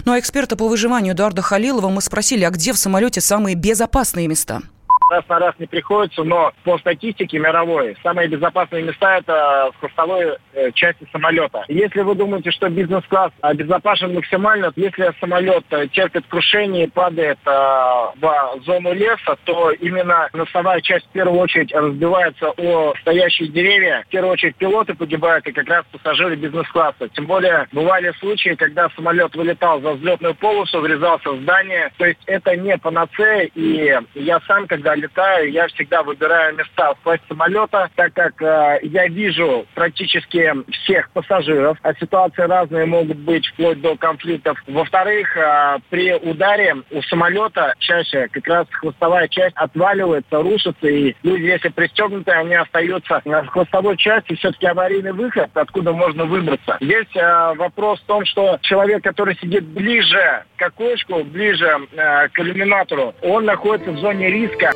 Ну 0.04 0.12
а 0.12 0.18
эксперта 0.18 0.56
по 0.56 0.66
выживанию 0.66 1.14
Эдуарда 1.14 1.42
Халилова 1.42 1.88
мы 1.88 2.00
спросили, 2.00 2.42
а 2.42 2.50
где 2.50 2.72
в 2.72 2.78
самолете 2.78 3.20
самые 3.20 3.54
безопасные 3.54 4.26
места? 4.26 4.62
Раз 5.10 5.24
на 5.28 5.38
раз 5.38 5.54
не 5.58 5.66
приходится, 5.66 6.24
но 6.24 6.52
по 6.64 6.78
статистике 6.78 7.38
мировой 7.38 7.96
самые 8.02 8.28
безопасные 8.28 8.82
места 8.82 9.18
это 9.18 9.70
в 9.74 9.80
хвостовой 9.80 10.36
э, 10.52 10.70
части 10.72 11.06
самолета. 11.12 11.64
Если 11.68 12.00
вы 12.00 12.14
думаете, 12.14 12.50
что 12.50 12.68
бизнес-класс 12.68 13.32
обезопасен 13.40 14.14
максимально, 14.14 14.72
если 14.76 15.12
самолет 15.20 15.64
э, 15.70 15.88
терпит 15.88 16.26
крушение 16.26 16.84
и 16.84 16.90
падает 16.90 17.38
э, 17.44 17.50
в 17.50 18.60
зону 18.64 18.92
леса, 18.92 19.36
то 19.44 19.70
именно 19.72 20.28
носовая 20.32 20.80
часть 20.80 21.06
в 21.06 21.10
первую 21.10 21.40
очередь 21.40 21.72
разбивается 21.72 22.50
о 22.50 22.94
стоящие 23.00 23.48
деревья. 23.48 24.04
В 24.06 24.10
первую 24.10 24.32
очередь 24.32 24.56
пилоты 24.56 24.94
погибают 24.94 25.46
и 25.46 25.52
как 25.52 25.68
раз 25.68 25.84
пассажиры 25.92 26.36
бизнес-класса. 26.36 27.08
Тем 27.10 27.26
более 27.26 27.66
бывали 27.72 28.12
случаи, 28.20 28.54
когда 28.54 28.88
самолет 28.90 29.34
вылетал 29.34 29.80
за 29.80 29.92
взлетную 29.92 30.34
полосу, 30.34 30.80
врезался 30.80 31.30
в 31.30 31.42
здание. 31.42 31.90
То 31.98 32.06
есть 32.06 32.20
это 32.26 32.56
не 32.56 32.76
панацея. 32.78 33.50
И 33.54 33.98
я 34.14 34.40
сам, 34.46 34.66
когда 34.66 34.93
летаю, 34.94 35.50
я 35.50 35.66
всегда 35.68 36.02
выбираю 36.02 36.56
места 36.56 36.94
в 36.94 37.00
классе 37.00 37.22
самолета, 37.28 37.90
так 37.94 38.12
как 38.14 38.40
э, 38.42 38.78
я 38.82 39.06
вижу 39.08 39.66
практически 39.74 40.52
всех 40.70 41.10
пассажиров, 41.10 41.78
а 41.82 41.94
ситуации 41.94 42.42
разные 42.42 42.86
могут 42.86 43.18
быть 43.18 43.46
вплоть 43.48 43.80
до 43.80 43.96
конфликтов. 43.96 44.62
Во-вторых, 44.66 45.36
э, 45.36 45.78
при 45.90 46.14
ударе 46.14 46.76
у 46.90 47.02
самолета 47.02 47.74
чаще 47.78 48.28
как 48.28 48.46
раз 48.46 48.66
хвостовая 48.70 49.28
часть 49.28 49.56
отваливается, 49.56 50.42
рушится, 50.42 50.86
и 50.86 51.14
люди, 51.22 51.42
если 51.42 51.68
пристегнуты, 51.68 52.30
они 52.32 52.54
остаются 52.54 53.22
в 53.24 53.46
хвостовой 53.46 53.96
части, 53.96 54.34
все-таки 54.34 54.66
аварийный 54.66 55.12
выход, 55.12 55.50
откуда 55.54 55.92
можно 55.92 56.24
выбраться. 56.24 56.78
Здесь 56.80 57.06
э, 57.14 57.54
вопрос 57.54 58.00
в 58.00 58.06
том, 58.06 58.24
что 58.24 58.58
человек, 58.62 59.02
который 59.02 59.36
сидит 59.36 59.64
ближе 59.64 60.44
к 60.56 60.62
окошку, 60.62 61.24
ближе 61.24 61.78
э, 61.92 62.28
к 62.28 62.38
иллюминатору, 62.38 63.14
он 63.22 63.44
находится 63.44 63.92
в 63.92 63.98
зоне 63.98 64.30
риска. 64.30 64.72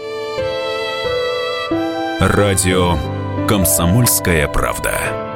Радио 2.20 2.98
«Комсомольская 3.46 4.48
правда». 4.48 5.28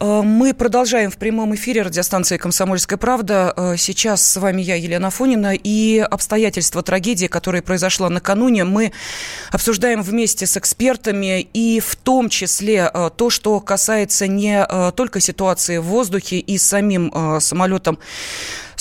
Э, 0.00 0.22
мы 0.22 0.54
продолжаем 0.54 1.10
в 1.10 1.16
прямом 1.16 1.54
эфире 1.54 1.82
радиостанции 1.82 2.36
«Комсомольская 2.36 2.98
правда». 2.98 3.52
Э, 3.56 3.74
сейчас 3.76 4.22
с 4.22 4.36
вами 4.36 4.62
я, 4.62 4.74
Елена 4.74 5.10
Фонина, 5.10 5.54
и 5.54 5.98
обстоятельства 5.98 6.82
трагедии, 6.82 7.26
которая 7.26 7.62
произошла 7.62 8.08
накануне, 8.10 8.64
мы 8.64 8.92
обсуждаем 9.50 10.02
вместе 10.02 10.46
с 10.46 10.56
экспертами, 10.56 11.40
и 11.40 11.80
в 11.80 11.96
том 11.96 12.28
числе 12.28 12.90
э, 12.92 13.10
то, 13.16 13.30
что 13.30 13.60
касается 13.60 14.26
не 14.26 14.66
только 14.96 15.20
ситуации 15.20 15.78
в 15.78 15.84
воздухе 15.84 16.38
и 16.38 16.58
самим 16.58 17.12
самолетом 17.40 17.98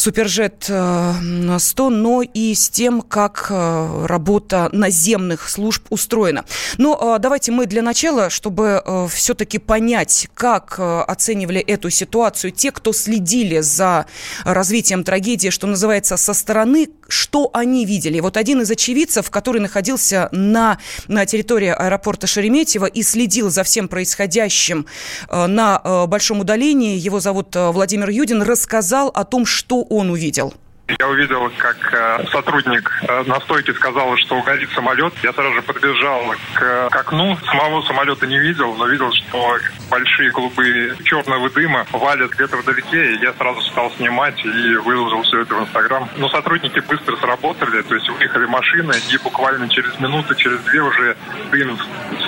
Суперджет 0.03 0.63
100, 0.63 1.89
но 1.89 2.23
и 2.23 2.53
с 2.53 2.69
тем, 2.69 3.01
как 3.01 3.47
э, 3.49 4.05
работа 4.05 4.67
наземных 4.73 5.49
служб 5.49 5.85
устроена. 5.91 6.43
Но 6.77 7.15
э, 7.15 7.19
давайте 7.19 7.53
мы 7.53 7.67
для 7.67 7.81
начала, 7.81 8.29
чтобы 8.29 8.83
э, 8.83 9.07
все-таки 9.09 9.59
понять, 9.59 10.27
как 10.33 10.77
оценивали 10.77 11.61
эту 11.61 11.89
ситуацию 11.89 12.51
те, 12.51 12.73
кто 12.73 12.91
следили 12.91 13.61
за 13.61 14.05
развитием 14.43 15.05
трагедии, 15.05 15.47
что 15.47 15.67
называется, 15.67 16.17
со 16.17 16.33
стороны, 16.33 16.89
что 17.07 17.49
они 17.53 17.85
видели. 17.85 18.19
Вот 18.19 18.35
один 18.35 18.59
из 18.59 18.71
очевидцев, 18.71 19.29
который 19.29 19.61
находился 19.61 20.27
на, 20.33 20.79
на 21.07 21.25
территории 21.25 21.69
аэропорта 21.69 22.27
Шереметьево 22.27 22.87
и 22.87 23.03
следил 23.03 23.49
за 23.49 23.63
всем 23.63 23.87
происходящим 23.87 24.85
на 25.29 26.07
большом 26.07 26.41
удалении, 26.41 26.97
его 26.97 27.19
зовут 27.19 27.55
Владимир 27.55 28.09
Юдин, 28.09 28.41
рассказал 28.41 29.07
о 29.09 29.23
том, 29.23 29.45
что 29.45 29.85
он 29.97 30.09
увидел? 30.09 30.53
Я 30.99 31.07
увидел, 31.07 31.49
как 31.57 31.77
э, 31.93 32.25
сотрудник 32.29 32.91
э, 33.07 33.23
на 33.23 33.39
стойке 33.39 33.73
сказал, 33.73 34.17
что 34.17 34.35
угорит 34.35 34.69
самолет. 34.71 35.13
Я 35.23 35.31
сразу 35.31 35.53
же 35.53 35.61
подбежал 35.61 36.35
к, 36.53 36.89
к 36.89 36.95
окну. 36.95 37.37
Самого 37.45 37.81
самолета 37.83 38.27
не 38.27 38.37
видел, 38.37 38.75
но 38.75 38.85
видел, 38.87 39.09
что 39.13 39.57
большие 39.89 40.29
клубы 40.31 40.97
черного 41.05 41.49
дыма 41.49 41.85
валят 41.93 42.31
где-то 42.31 42.57
вдалеке. 42.57 43.13
И 43.13 43.21
я 43.21 43.31
сразу 43.33 43.61
стал 43.61 43.91
снимать 43.91 44.37
и 44.43 44.75
выложил 44.75 45.21
все 45.23 45.41
это 45.41 45.55
в 45.55 45.61
Инстаграм. 45.61 46.09
Но 46.17 46.27
сотрудники 46.27 46.79
быстро 46.81 47.15
сработали, 47.15 47.81
то 47.81 47.95
есть 47.95 48.09
выехали 48.09 48.45
машины, 48.45 48.93
и 49.09 49.17
буквально 49.23 49.69
через 49.69 49.97
минуту, 50.01 50.35
через 50.35 50.59
две 50.63 50.81
уже 50.81 51.15
дым 51.49 51.79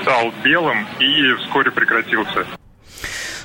стал 0.01 0.33
белым 0.43 0.87
и 0.99 1.33
вскоре 1.33 1.71
прекратился. 1.71 2.45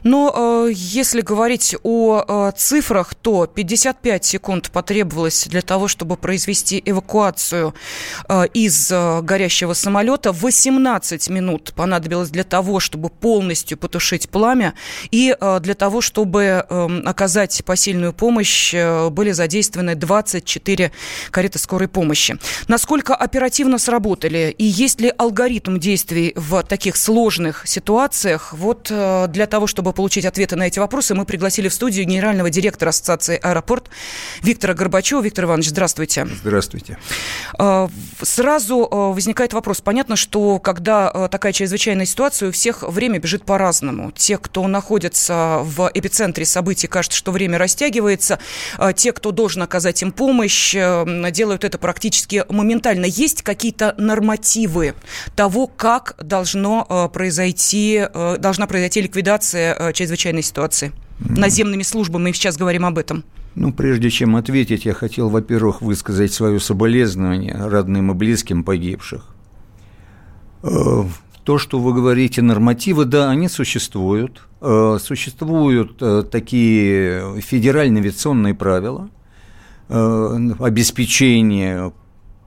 Но 0.02 0.66
э, 0.68 0.72
если 0.72 1.20
говорить 1.20 1.76
о 1.82 2.24
э, 2.26 2.52
цифрах, 2.56 3.14
то 3.14 3.46
55 3.46 4.24
секунд 4.24 4.70
потребовалось 4.70 5.46
для 5.46 5.62
того, 5.62 5.88
чтобы 5.88 6.16
произвести 6.16 6.82
эвакуацию 6.84 7.74
э, 8.28 8.46
из 8.54 8.90
э, 8.90 9.20
горящего 9.22 9.74
самолета. 9.74 10.32
18 10.32 11.28
минут 11.30 11.72
понадобилось 11.74 12.30
для 12.30 12.44
того, 12.44 12.80
чтобы 12.80 13.08
полностью 13.08 13.78
потушить 13.78 14.30
пламя. 14.30 14.74
И 15.10 15.36
э, 15.38 15.60
для 15.60 15.74
того, 15.74 16.00
чтобы 16.00 16.42
э, 16.68 17.00
оказать 17.04 17.62
посильную 17.64 18.12
помощь, 18.12 18.72
э, 18.74 19.08
были 19.10 19.32
задействованы 19.32 19.94
24 19.94 20.92
кареты 21.30 21.58
скорой 21.58 21.88
помощи. 21.88 22.38
Насколько 22.68 23.14
оперативно 23.14 23.78
сработали 23.78 24.54
и 24.56 24.64
есть 24.64 25.00
ли 25.00 25.12
алгоритм 25.16 25.78
действий 25.78 26.32
в 26.36 26.62
таких 26.62 26.96
сложных 26.96 27.66
ситуациях? 27.66 28.52
Вот 28.52 28.88
э, 28.90 29.26
для 29.28 29.46
того, 29.46 29.66
чтобы 29.66 29.89
чтобы 29.90 29.96
получить 29.96 30.24
ответы 30.24 30.54
на 30.54 30.68
эти 30.68 30.78
вопросы, 30.78 31.14
мы 31.14 31.24
пригласили 31.24 31.68
в 31.68 31.74
студию 31.74 32.06
генерального 32.06 32.48
директора 32.48 32.90
Ассоциации 32.90 33.38
«Аэропорт» 33.42 33.90
Виктора 34.40 34.74
Горбачева. 34.74 35.20
Виктор 35.20 35.46
Иванович, 35.46 35.70
здравствуйте. 35.70 36.28
Здравствуйте. 36.44 36.96
А, 37.58 37.88
сразу 38.22 38.86
а, 38.88 39.12
возникает 39.12 39.52
вопрос. 39.52 39.80
Понятно, 39.80 40.14
что 40.14 40.60
когда 40.60 41.10
а, 41.10 41.28
такая 41.28 41.52
чрезвычайная 41.52 42.06
ситуация, 42.06 42.50
у 42.50 42.52
всех 42.52 42.84
время 42.84 43.18
бежит 43.18 43.44
по-разному. 43.44 44.12
Те, 44.12 44.38
кто 44.38 44.66
находится 44.68 45.60
в 45.62 45.90
эпицентре 45.92 46.44
событий, 46.44 46.86
кажется, 46.86 47.18
что 47.18 47.32
время 47.32 47.58
растягивается. 47.58 48.38
Те, 48.94 49.12
кто 49.12 49.32
должен 49.32 49.62
оказать 49.62 50.02
им 50.02 50.12
помощь, 50.12 50.72
делают 50.72 51.64
это 51.64 51.78
практически 51.78 52.44
моментально. 52.48 53.06
Есть 53.06 53.42
какие-то 53.42 53.94
нормативы 53.98 54.94
того, 55.34 55.66
как 55.66 56.14
должно 56.18 57.10
произойти, 57.12 58.06
должна 58.38 58.66
произойти 58.66 59.02
ликвидация 59.02 59.79
Э, 59.80 59.92
чрезвычайной 59.94 60.42
ситуации? 60.42 60.92
Наземными 61.20 61.82
службами, 61.82 62.24
мы 62.24 62.34
сейчас 62.34 62.58
говорим 62.58 62.84
об 62.84 62.98
этом. 62.98 63.24
Ну, 63.54 63.72
прежде 63.72 64.10
чем 64.10 64.36
ответить, 64.36 64.84
я 64.84 64.92
хотел, 64.92 65.30
во-первых, 65.30 65.80
высказать 65.80 66.34
свое 66.34 66.60
соболезнование 66.60 67.54
родным 67.54 68.10
и 68.10 68.14
близким 68.14 68.62
погибших. 68.62 69.24
Э, 70.62 71.04
то, 71.44 71.56
что 71.56 71.78
вы 71.78 71.94
говорите, 71.94 72.42
нормативы, 72.42 73.06
да, 73.06 73.30
они 73.30 73.48
существуют. 73.48 74.42
Э, 74.60 74.98
существуют 75.02 75.96
такие 76.30 77.40
федеральные 77.40 78.02
авиационные 78.02 78.54
правила 78.54 79.08
обеспечения 79.88 81.90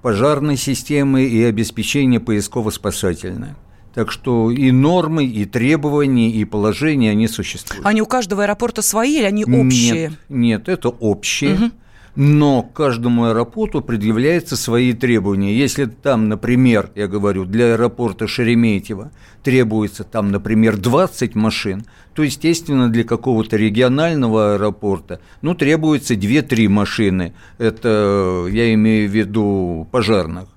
пожарной 0.02 0.56
системы 0.56 1.24
и 1.24 1.44
обеспечения 1.44 2.20
поисково-спасательной. 2.20 3.56
Так 3.94 4.12
что 4.12 4.50
и 4.50 4.72
нормы, 4.72 5.26
и 5.26 5.46
требования, 5.46 6.32
и 6.32 6.46
положения, 6.46 7.12
они 7.12 7.28
существуют. 7.28 7.86
Они 7.86 8.02
у 8.02 8.06
каждого 8.06 8.44
аэропорта 8.44 8.82
свои 8.82 9.18
или 9.18 9.26
они 9.26 9.46
общие? 9.46 10.10
Нет, 10.10 10.14
нет 10.30 10.70
это 10.70 10.90
общие. 10.90 11.54
Угу 11.56 11.72
но 12.16 12.62
каждому 12.62 13.26
аэропорту 13.26 13.82
предъявляются 13.82 14.56
свои 14.56 14.94
требования. 14.94 15.56
Если 15.56 15.86
там, 15.86 16.30
например, 16.30 16.92
я 16.96 17.08
говорю, 17.08 17.46
для 17.46 17.74
аэропорта 17.74 18.28
Шереметьево 18.28 19.12
требуется 19.42 20.04
там, 20.04 20.32
например, 20.32 20.78
20 20.78 21.36
машин, 21.36 21.86
то, 22.14 22.22
естественно, 22.22 22.90
для 22.90 23.04
какого-то 23.04 23.58
регионального 23.58 24.54
аэропорта, 24.54 25.20
ну, 25.42 25.56
требуется 25.56 26.14
2-3 26.14 26.70
машины. 26.70 27.34
Это 27.58 28.46
я 28.50 28.74
имею 28.74 29.10
в 29.10 29.14
виду 29.14 29.88
пожарных. 29.92 30.52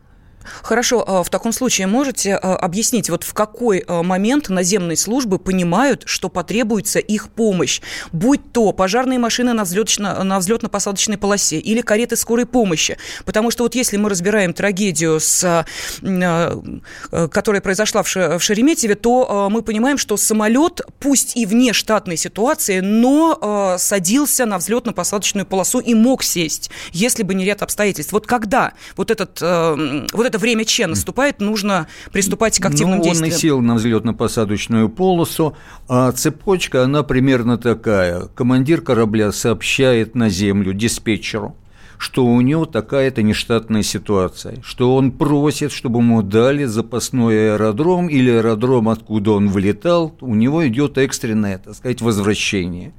Хорошо, 0.63 1.05
а 1.07 1.23
в 1.23 1.31
таком 1.31 1.53
случае 1.53 1.87
можете 1.87 2.35
а, 2.35 2.57
объяснить, 2.57 3.11
вот 3.11 3.25
в 3.25 3.35
какой 3.35 3.85
а, 3.87 4.03
момент 4.03 4.49
наземные 4.49 4.97
службы 4.97 5.39
понимают, 5.39 6.03
что 6.07 6.29
потребуется 6.29 6.99
их 6.99 7.29
помощь, 7.29 7.81
будь 8.13 8.53
то 8.53 8.73
пожарные 8.73 9.19
машины 9.19 9.53
на, 9.53 9.65
взлетно, 9.65 10.23
на 10.25 10.39
взлетно-посадочной 10.39 11.17
полосе 11.17 11.59
или 11.59 11.81
кареты 11.81 12.17
скорой 12.17 12.47
помощи, 12.47 12.97
потому 13.25 13.51
что 13.51 13.65
вот 13.65 13.75
если 13.75 13.97
мы 13.97 14.09
разбираем 14.09 14.53
трагедию, 14.53 15.21
с, 15.21 15.65
которая 16.01 17.61
произошла 17.61 18.03
в 18.03 18.41
Шереметьеве, 18.41 18.95
то 18.95 19.49
мы 19.51 19.63
понимаем, 19.63 19.99
что 19.99 20.17
самолет, 20.17 20.81
пусть 21.01 21.37
и 21.37 21.47
вне 21.47 21.73
штатной 21.73 22.17
ситуации, 22.17 22.81
но 22.81 23.77
садился 23.79 24.47
на 24.47 24.57
взлетно-посадочную 24.57 25.45
полосу 25.45 25.81
и 25.81 25.95
мог 25.95 26.23
сесть, 26.23 26.71
если 26.93 27.23
бы 27.23 27.35
не 27.35 27.45
ряд 27.45 27.63
обстоятельств. 27.63 28.13
Вот 28.13 28.27
когда 28.27 28.73
вот 28.97 29.11
этот 29.11 29.41
вот 29.41 30.27
это 30.37 30.43
время 30.43 30.65
Че 30.65 30.87
наступает, 30.87 31.41
нужно 31.41 31.89
приступать 32.13 32.59
к 32.59 32.67
активным 32.67 32.99
ну, 32.99 33.05
действиям. 33.05 33.33
Он 33.33 33.37
и 33.37 33.41
сел 33.41 33.61
на 33.61 33.75
взлетно-посадочную 33.77 34.89
полосу, 34.89 35.57
а 35.89 36.13
цепочка, 36.13 36.85
она 36.85 37.03
примерно 37.03 37.59
такая. 37.59 38.27
Командир 38.35 38.83
корабля 38.83 39.33
сообщает 39.33 40.15
на 40.15 40.29
землю 40.29 40.73
диспетчеру, 40.73 41.57
что 41.99 42.27
у 42.27 42.41
него 42.41 42.67
такая-то 42.67 43.23
нештатная 43.23 43.83
ситуация, 43.83 44.63
что 44.63 44.95
он 44.95 45.11
просит, 45.11 45.73
чтобы 45.73 46.01
ему 46.01 46.23
дали 46.23 46.65
запасной 46.65 47.55
аэродром 47.55 48.09
или 48.09 48.31
аэродром, 48.31 48.89
откуда 48.89 49.33
он 49.33 49.49
вылетал, 49.49 50.15
у 50.21 50.35
него 50.35 50.67
идет 50.69 50.99
экстренное, 50.99 51.59
так 51.59 51.75
сказать, 51.75 52.01
возвращение. 52.03 52.93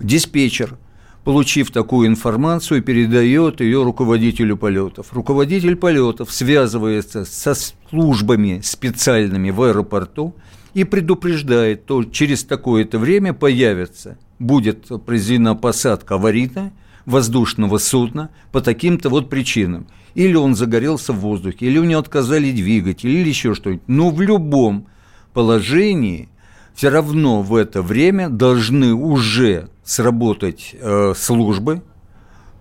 Диспетчер– 0.00 0.78
получив 1.24 1.70
такую 1.70 2.08
информацию, 2.08 2.82
передает 2.82 3.60
ее 3.60 3.82
руководителю 3.82 4.56
полетов. 4.56 5.12
Руководитель 5.12 5.76
полетов 5.76 6.32
связывается 6.32 7.24
со 7.24 7.54
службами 7.54 8.60
специальными 8.62 9.50
в 9.50 9.62
аэропорту 9.62 10.34
и 10.74 10.84
предупреждает, 10.84 11.82
что 11.84 12.04
через 12.04 12.44
такое-то 12.44 12.98
время 12.98 13.34
появится, 13.34 14.18
будет 14.38 14.88
произведена 15.04 15.54
посадка 15.54 16.14
аварийная 16.14 16.72
воздушного 17.04 17.78
судна 17.78 18.30
по 18.50 18.60
таким-то 18.60 19.08
вот 19.08 19.28
причинам. 19.28 19.86
Или 20.14 20.34
он 20.34 20.54
загорелся 20.54 21.12
в 21.12 21.20
воздухе, 21.20 21.66
или 21.66 21.78
у 21.78 21.84
него 21.84 22.00
отказали 22.00 22.50
двигатель, 22.52 23.10
или 23.10 23.28
еще 23.28 23.54
что-нибудь. 23.54 23.82
Но 23.86 24.10
в 24.10 24.20
любом 24.20 24.86
положении 25.32 26.28
все 26.74 26.88
равно 26.90 27.42
в 27.42 27.54
это 27.54 27.82
время 27.82 28.28
должны 28.28 28.94
уже 28.94 29.68
сработать 29.84 30.74
э, 30.78 31.14
службы 31.16 31.82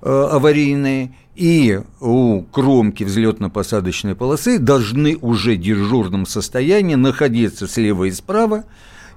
э, 0.01 0.27
аварийные, 0.32 1.15
и 1.36 1.80
у 2.01 2.41
кромки 2.44 3.03
взлетно-посадочной 3.03 4.15
полосы 4.15 4.60
должны 4.60 5.18
уже 5.18 5.56
в 5.56 5.62
дежурном 5.62 6.25
состоянии 6.25 6.96
находиться 6.96 7.68
слева 7.68 8.03
и 8.06 8.12
справа 8.12 8.65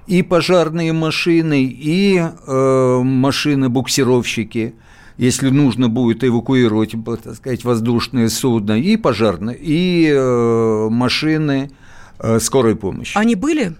и 0.07 0.23
пожарные 0.23 0.93
машины, 0.93 1.65
и 1.65 2.19
э, 2.19 3.01
машины-буксировщики, 3.03 4.75
если 5.17 5.49
нужно 5.49 5.89
будет 5.89 6.25
эвакуировать, 6.25 6.95
так 7.23 7.35
сказать, 7.37 7.65
воздушное 7.65 8.29
судно, 8.29 8.79
и 8.79 8.97
пожарные, 8.97 9.57
и 9.59 10.09
э, 10.13 10.89
машины 10.91 11.71
э, 12.19 12.39
скорой 12.39 12.77
помощи. 12.77 13.17
Они 13.17 13.35
были? 13.35 13.77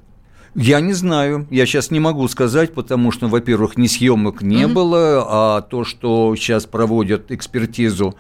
Я 0.57 0.81
не 0.81 0.93
знаю, 0.93 1.49
я 1.51 1.67
сейчас 1.67 1.91
не 1.91 1.99
могу 1.99 2.29
сказать, 2.29 2.75
потому 2.75 3.11
что, 3.11 3.27
во-первых, 3.27 3.77
ни 3.77 3.89
съемок 3.89 4.43
не 4.43 4.67
угу. 4.67 4.75
было, 4.75 5.27
а 5.29 5.61
то, 5.63 5.85
что 5.85 6.35
сейчас 6.37 6.65
проводят 6.65 7.33
экспертизу 7.33 8.15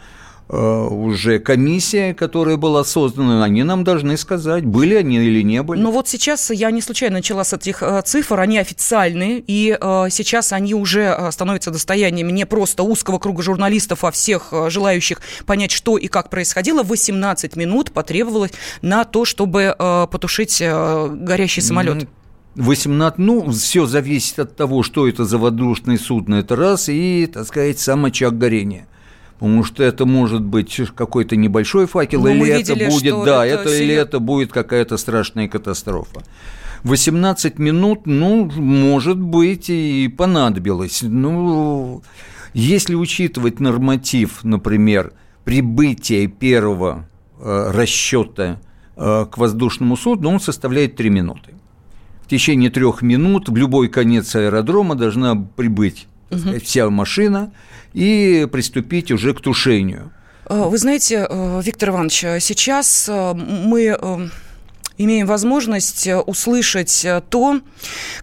э, 0.49 0.57
уже 0.57 1.39
комиссия, 1.39 2.13
которая 2.13 2.57
была 2.57 2.83
создана, 2.83 3.45
они 3.45 3.63
нам 3.63 3.85
должны 3.85 4.17
сказать, 4.17 4.65
были 4.65 4.97
они 4.97 5.19
или 5.19 5.43
не 5.43 5.63
были. 5.63 5.81
Ну 5.81 5.93
вот 5.93 6.09
сейчас 6.09 6.51
я 6.51 6.73
не 6.73 6.81
случайно 6.81 7.19
начала 7.19 7.45
с 7.45 7.53
этих 7.53 7.85
э, 7.85 8.03
цифр, 8.05 8.41
они 8.41 8.59
официальные, 8.59 9.45
и 9.47 9.79
э, 9.81 10.07
сейчас 10.11 10.53
они 10.53 10.75
уже 10.75 11.17
становятся 11.31 11.71
достоянием 11.71 12.31
не 12.31 12.47
просто 12.47 12.83
узкого 12.83 13.21
круга 13.21 13.45
журналистов, 13.45 14.03
а 14.03 14.11
всех 14.11 14.53
желающих 14.71 15.21
понять, 15.47 15.71
что 15.71 15.99
и 15.99 16.09
как 16.09 16.31
происходило. 16.31 16.83
18 16.83 17.55
минут 17.55 17.93
потребовалось 17.93 18.51
на 18.83 19.05
то, 19.05 19.25
чтобы 19.25 19.73
потушить 20.11 20.61
горящий 20.61 21.61
самолет. 21.61 22.09
18, 22.57 23.19
ну, 23.19 23.51
все 23.51 23.87
зависит 23.87 24.39
от 24.39 24.57
того, 24.57 24.83
что 24.83 25.09
это 25.09 25.25
за 25.25 25.39
воздушное 25.39 25.99
судно, 25.99 26.37
это 26.37 26.55
раз, 26.55 26.89
и, 26.89 27.27
так 27.27 27.47
сказать, 27.47 27.79
сам 27.79 28.05
очаг 28.05 28.39
горения. 28.39 28.87
Потому 29.39 29.65
что 29.65 29.83
это 29.83 30.07
может 30.07 30.43
быть 30.43 30.81
какой-то 30.95 31.35
небольшой 31.35 31.87
факел, 31.87 32.23
Но 32.23 32.31
или 32.31 32.47
это 32.47 32.73
видели, 32.75 32.89
будет, 32.89 33.25
да, 33.25 33.45
это, 33.45 33.63
это 33.63 33.83
или 33.83 33.95
это 33.95 34.21
будет 34.21 34.53
какая-то 34.53 34.97
страшная 34.97 35.49
катастрофа. 35.49 36.23
18 36.85 37.59
минут, 37.59 38.03
ну, 38.07 38.45
может 38.55 39.19
быть, 39.19 39.69
и 39.71 40.13
понадобилось. 40.17 41.01
Ну, 41.03 42.03
если 42.53 42.95
учитывать 42.95 43.59
норматив, 43.59 44.45
например, 44.45 45.13
прибытия 45.45 46.29
первого 46.29 47.09
э, 47.41 47.71
расчета 47.73 48.61
э, 48.97 49.27
к 49.31 49.37
воздушному 49.37 49.97
судну, 49.97 50.31
он 50.31 50.41
составляет 50.41 50.95
3 50.95 51.11
минуты 51.11 51.55
в 52.25 52.29
течение 52.29 52.71
трех 52.71 53.03
минут 53.03 53.49
в 53.49 53.57
любой 53.57 53.89
конец 53.89 54.35
аэродрома 54.35 54.95
должна 54.95 55.37
прибыть 55.37 56.07
угу. 56.31 56.41
сказать, 56.41 56.65
вся 56.65 56.89
машина 56.91 57.53
и 57.93 58.49
приступить 58.51 59.11
уже 59.11 59.35
к 59.35 59.41
тушению. 59.41 60.11
Э, 60.49 60.65
вы 60.65 60.79
знаете, 60.79 61.27
э, 61.29 61.61
Виктор 61.63 61.91
Иванович, 61.91 62.43
сейчас 62.43 63.09
мы 63.09 64.31
имеем 64.97 65.27
возможность 65.27 66.09
услышать 66.27 67.07
то, 67.29 67.61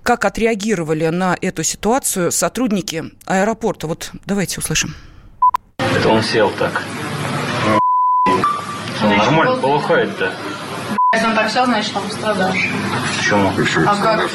как 0.04 0.26
отреагировали 0.26 1.08
на 1.08 1.38
эту 1.40 1.64
ситуацию 1.64 2.32
сотрудники 2.32 3.04
аэропорта. 3.26 3.88
Вот 3.88 4.12
давайте 4.26 4.60
услышим. 4.60 4.96
Это 5.78 6.10
он 6.10 6.24
сел 6.24 6.52
так. 6.58 6.84
Нормально 9.02 9.56
полухает-то. 9.58 10.32
Если 11.14 11.28
он 11.28 11.36
так 11.36 11.52
сел, 11.52 11.66
значит, 11.66 11.94
он 11.94 12.04
пострадал. 12.04 12.54
Почему? 12.54 13.52
А 13.86 13.96
как? 13.98 14.32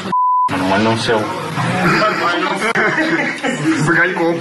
Нормально 0.51 0.91
он 0.91 0.99
сел. 0.99 1.23
С 3.79 3.89
огоньком. 3.89 4.37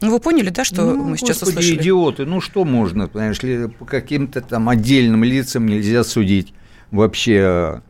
Ну, 0.00 0.10
вы 0.10 0.18
поняли, 0.18 0.50
да, 0.50 0.64
что 0.64 0.82
ну, 0.82 1.04
мы 1.04 1.16
сейчас 1.16 1.38
господи, 1.38 1.58
услышали? 1.58 1.76
идиоты, 1.80 2.26
ну 2.26 2.40
что 2.40 2.64
можно, 2.64 3.06
понимаешь 3.06 3.40
ли, 3.44 3.68
по 3.68 3.84
каким-то 3.84 4.40
там 4.40 4.68
отдельным 4.68 5.22
лицам 5.22 5.66
нельзя 5.66 6.02
судить 6.02 6.52
вообще 6.90 7.80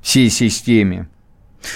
всей 0.00 0.30
системе. 0.30 1.10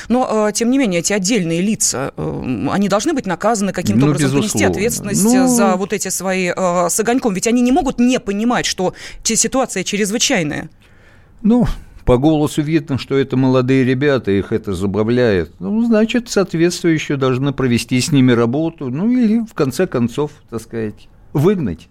Но, 0.09 0.49
э, 0.49 0.53
тем 0.53 0.71
не 0.71 0.79
менее, 0.79 1.01
эти 1.01 1.13
отдельные 1.13 1.61
лица, 1.61 2.13
э, 2.17 2.67
они 2.71 2.89
должны 2.89 3.13
быть 3.15 3.27
наказаны 3.27 3.73
каким-то 3.73 4.07
ну, 4.07 4.13
образом, 4.13 4.39
безусловно. 4.39 4.51
понести 4.51 4.65
ответственность 4.65 5.25
ну... 5.25 5.49
за 5.49 5.77
вот 5.77 5.93
эти 5.93 6.09
свои 6.09 6.53
э, 6.55 6.89
с 6.89 6.99
огоньком. 7.01 7.35
Ведь 7.35 7.47
они 7.47 7.63
не 7.63 7.73
могут 7.73 7.99
не 7.99 8.21
понимать, 8.21 8.67
что 8.67 8.95
ситуация 9.23 9.85
чрезвычайная. 9.85 10.71
Ну, 11.43 11.67
по 12.05 12.17
голосу 12.17 12.63
видно, 12.63 12.99
что 12.99 13.17
это 13.17 13.37
молодые 13.37 13.85
ребята, 13.85 14.31
их 14.31 14.51
это 14.51 14.73
забавляет. 14.73 15.53
Ну, 15.59 15.85
значит, 15.85 16.31
соответствующие 16.31 17.19
должны 17.19 17.53
провести 17.53 18.01
с 18.01 18.11
ними 18.11 18.33
работу, 18.33 18.91
ну 18.91 19.11
или, 19.11 19.41
в 19.41 19.53
конце 19.53 19.87
концов, 19.87 20.31
так 20.49 20.63
сказать, 20.63 21.09
выгнать. 21.35 21.89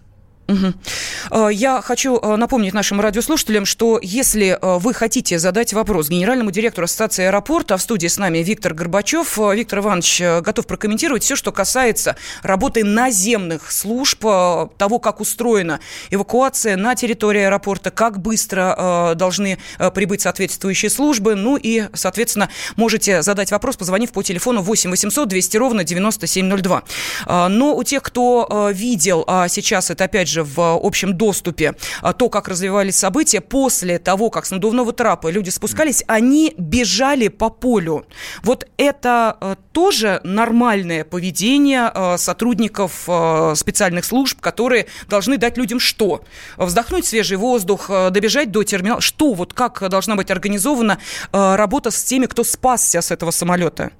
Угу. 0.48 1.50
Я 1.50 1.82
хочу 1.82 2.18
э, 2.18 2.36
напомнить 2.36 2.72
нашим 2.72 3.02
радиослушателям, 3.02 3.66
что 3.66 4.00
если 4.02 4.58
э, 4.58 4.78
вы 4.78 4.94
хотите 4.94 5.38
задать 5.38 5.74
вопрос 5.74 6.08
генеральному 6.08 6.50
директору 6.50 6.86
Ассоциации 6.86 7.26
аэропорта, 7.26 7.76
в 7.76 7.82
студии 7.82 8.06
с 8.06 8.16
нами 8.16 8.38
Виктор 8.38 8.72
Горбачев, 8.72 9.36
Виктор 9.36 9.80
Иванович 9.80 10.22
готов 10.40 10.66
прокомментировать 10.66 11.22
все, 11.22 11.36
что 11.36 11.52
касается 11.52 12.16
работы 12.42 12.82
наземных 12.82 13.70
служб, 13.70 14.20
того, 14.20 14.98
как 15.00 15.20
устроена 15.20 15.80
эвакуация 16.10 16.76
на 16.76 16.94
территории 16.94 17.42
аэропорта, 17.42 17.90
как 17.90 18.18
быстро 18.18 19.14
должны 19.16 19.58
прибыть 19.94 20.22
соответствующие 20.22 20.90
службы. 20.90 21.34
Ну 21.34 21.58
и, 21.60 21.88
соответственно, 21.92 22.48
можете 22.76 23.20
задать 23.20 23.50
вопрос, 23.50 23.76
позвонив 23.76 24.12
по 24.12 24.22
телефону 24.22 24.62
8 24.62 24.90
800 24.90 25.28
200 25.28 25.56
ровно 25.58 25.84
9702. 25.84 26.82
Но 27.26 27.76
у 27.76 27.82
тех, 27.84 28.02
кто 28.02 28.70
видел, 28.72 29.24
а 29.26 29.48
сейчас 29.48 29.90
это 29.90 30.04
опять 30.04 30.28
же 30.28 30.37
же 30.38 30.44
в 30.44 30.78
общем 30.82 31.16
доступе 31.16 31.74
а, 32.02 32.12
то, 32.12 32.28
как 32.28 32.48
развивались 32.48 32.96
события. 32.96 33.40
После 33.40 33.98
того, 33.98 34.30
как 34.30 34.46
с 34.46 34.50
надувного 34.50 34.92
трапа 34.92 35.30
люди 35.30 35.50
спускались, 35.50 36.04
они 36.06 36.54
бежали 36.56 37.28
по 37.28 37.50
полю. 37.50 38.06
Вот 38.42 38.66
это 38.76 39.36
а, 39.40 39.56
тоже 39.72 40.20
нормальное 40.24 41.04
поведение 41.04 41.90
а, 41.92 42.16
сотрудников 42.18 43.08
специальных 43.54 44.04
служб, 44.04 44.40
которые 44.40 44.86
должны 45.08 45.38
дать 45.38 45.56
людям 45.56 45.80
что? 45.80 46.22
Вздохнуть 46.56 47.06
свежий 47.06 47.36
воздух, 47.36 47.88
добежать 47.88 48.50
до 48.50 48.62
терминала. 48.62 49.00
Что, 49.00 49.32
вот 49.34 49.54
как 49.54 49.88
должна 49.88 50.16
быть 50.16 50.30
организована 50.30 50.98
работа 51.32 51.90
с 51.90 52.02
теми, 52.04 52.26
кто 52.26 52.44
спасся 52.44 53.00
с 53.00 53.10
этого 53.10 53.30
самолета? 53.30 53.90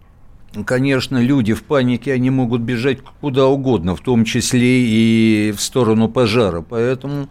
Конечно, 0.64 1.18
люди 1.18 1.54
в 1.54 1.62
панике, 1.62 2.12
они 2.12 2.30
могут 2.30 2.62
бежать 2.62 2.98
куда 3.20 3.46
угодно, 3.46 3.94
в 3.96 4.00
том 4.00 4.24
числе 4.24 4.82
и 4.82 5.52
в 5.52 5.60
сторону 5.60 6.08
пожара. 6.08 6.62
Поэтому 6.62 7.28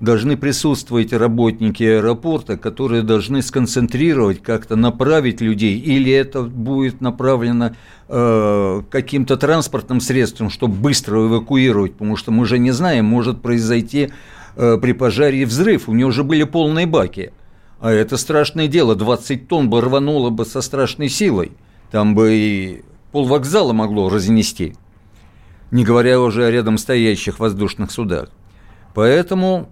должны 0.00 0.36
присутствовать 0.36 1.12
работники 1.12 1.82
аэропорта, 1.82 2.56
которые 2.56 3.02
должны 3.02 3.40
сконцентрировать, 3.40 4.42
как-то 4.42 4.76
направить 4.76 5.40
людей, 5.40 5.78
или 5.78 6.12
это 6.12 6.42
будет 6.42 7.00
направлено 7.00 7.74
э, 8.08 8.82
каким-то 8.90 9.36
транспортным 9.36 10.00
средством, 10.00 10.50
чтобы 10.50 10.74
быстро 10.74 11.26
эвакуировать, 11.26 11.92
потому 11.92 12.16
что 12.16 12.30
мы 12.30 12.44
же 12.44 12.58
не 12.58 12.72
знаем, 12.72 13.06
может 13.06 13.40
произойти 13.40 14.10
э, 14.56 14.78
при 14.80 14.92
пожаре 14.92 15.46
взрыв, 15.46 15.88
у 15.88 15.94
него 15.94 16.10
уже 16.10 16.24
были 16.24 16.44
полные 16.44 16.86
баки. 16.86 17.32
А 17.80 17.90
это 17.90 18.16
страшное 18.16 18.68
дело, 18.68 18.96
20 18.96 19.48
тонн 19.48 19.70
бы 19.70 19.80
рвануло 19.80 20.30
бы 20.30 20.44
со 20.44 20.60
страшной 20.60 21.08
силой, 21.08 21.52
там 21.96 22.14
бы 22.14 22.34
и 22.34 22.82
полвокзала 23.10 23.72
могло 23.72 24.10
разнести, 24.10 24.76
не 25.70 25.82
говоря 25.82 26.20
уже 26.20 26.44
о 26.44 26.50
рядом 26.50 26.76
стоящих 26.76 27.38
воздушных 27.38 27.90
судах. 27.90 28.28
Поэтому 28.92 29.70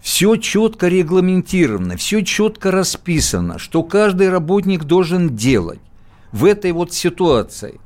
все 0.00 0.36
четко 0.36 0.88
регламентировано, 0.88 1.98
все 1.98 2.24
четко 2.24 2.70
расписано, 2.70 3.58
что 3.58 3.82
каждый 3.82 4.30
работник 4.30 4.84
должен 4.84 5.36
делать 5.36 5.82
в 6.32 6.46
этой 6.46 6.72
вот 6.72 6.94
ситуации. 6.94 7.78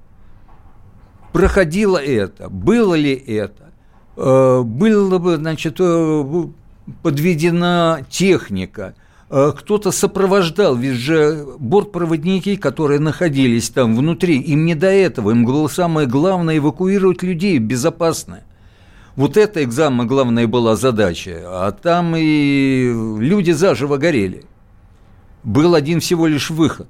Проходило 1.33 1.97
это, 1.97 2.49
было 2.49 2.95
ли 2.95 3.15
это, 3.15 3.73
э, 4.17 4.63
было 4.63 5.19
бы, 5.19 5.39
значит, 5.39 5.79
э, 5.81 6.45
подведена 7.03 8.07
техника, 8.09 8.95
кто-то 9.29 9.91
сопровождал, 9.91 10.77
ведь 10.77 10.99
же 10.99 11.45
бортпроводники, 11.59 12.57
которые 12.57 13.01
находились 13.01 13.71
там 13.71 13.97
внутри, 13.97 14.39
им 14.39 14.65
не 14.65 14.75
до 14.75 14.87
этого, 14.87 15.31
им 15.31 15.45
было 15.45 15.67
самое 15.69 16.07
главное 16.07 16.59
эвакуировать 16.59 17.23
людей 17.23 17.59
безопасно. 17.59 18.45
Вот 19.17 19.37
это 19.37 19.65
экзамен 19.65 20.07
главная 20.07 20.47
была 20.47 20.77
задача, 20.77 21.43
а 21.45 21.73
там 21.73 22.15
и 22.17 22.93
люди 23.19 23.51
заживо 23.51 23.97
горели. 23.97 24.45
Был 25.43 25.75
один 25.75 26.01
всего 26.01 26.27
лишь 26.27 26.51
выход. 26.51 26.87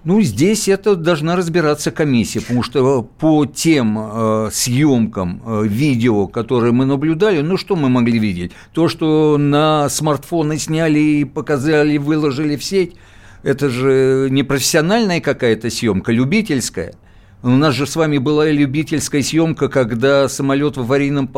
Э, 0.00 0.04
ну, 0.04 0.20
здесь 0.22 0.68
это 0.68 0.96
должна 0.96 1.36
разбираться 1.36 1.90
комиссия, 1.90 2.40
потому 2.40 2.62
что 2.62 3.02
по 3.02 3.46
тем 3.46 3.98
э, 3.98 4.50
съемкам 4.52 5.42
э, 5.44 5.62
видео, 5.66 6.26
которые 6.26 6.72
мы 6.72 6.86
наблюдали, 6.86 7.40
ну, 7.40 7.56
что 7.56 7.76
мы 7.76 7.88
могли 7.88 8.18
видеть? 8.18 8.52
То, 8.72 8.88
что 8.88 9.36
на 9.38 9.88
смартфоны 9.88 10.58
сняли 10.58 10.98
и 10.98 11.24
показали, 11.24 11.98
выложили 11.98 12.56
в 12.56 12.64
сеть, 12.64 12.94
это 13.42 13.70
же 13.70 14.28
не 14.30 14.42
профессиональная 14.42 15.20
какая-то 15.20 15.70
съемка, 15.70 16.12
любительская– 16.12 16.94
у 17.42 17.48
нас 17.48 17.74
же 17.74 17.86
с 17.86 17.96
вами 17.96 18.18
была 18.18 18.50
любительская 18.50 19.22
съемка, 19.22 19.70
когда 19.70 20.28
самолет 20.28 20.76
в 20.76 20.80
аварийном 20.80 21.30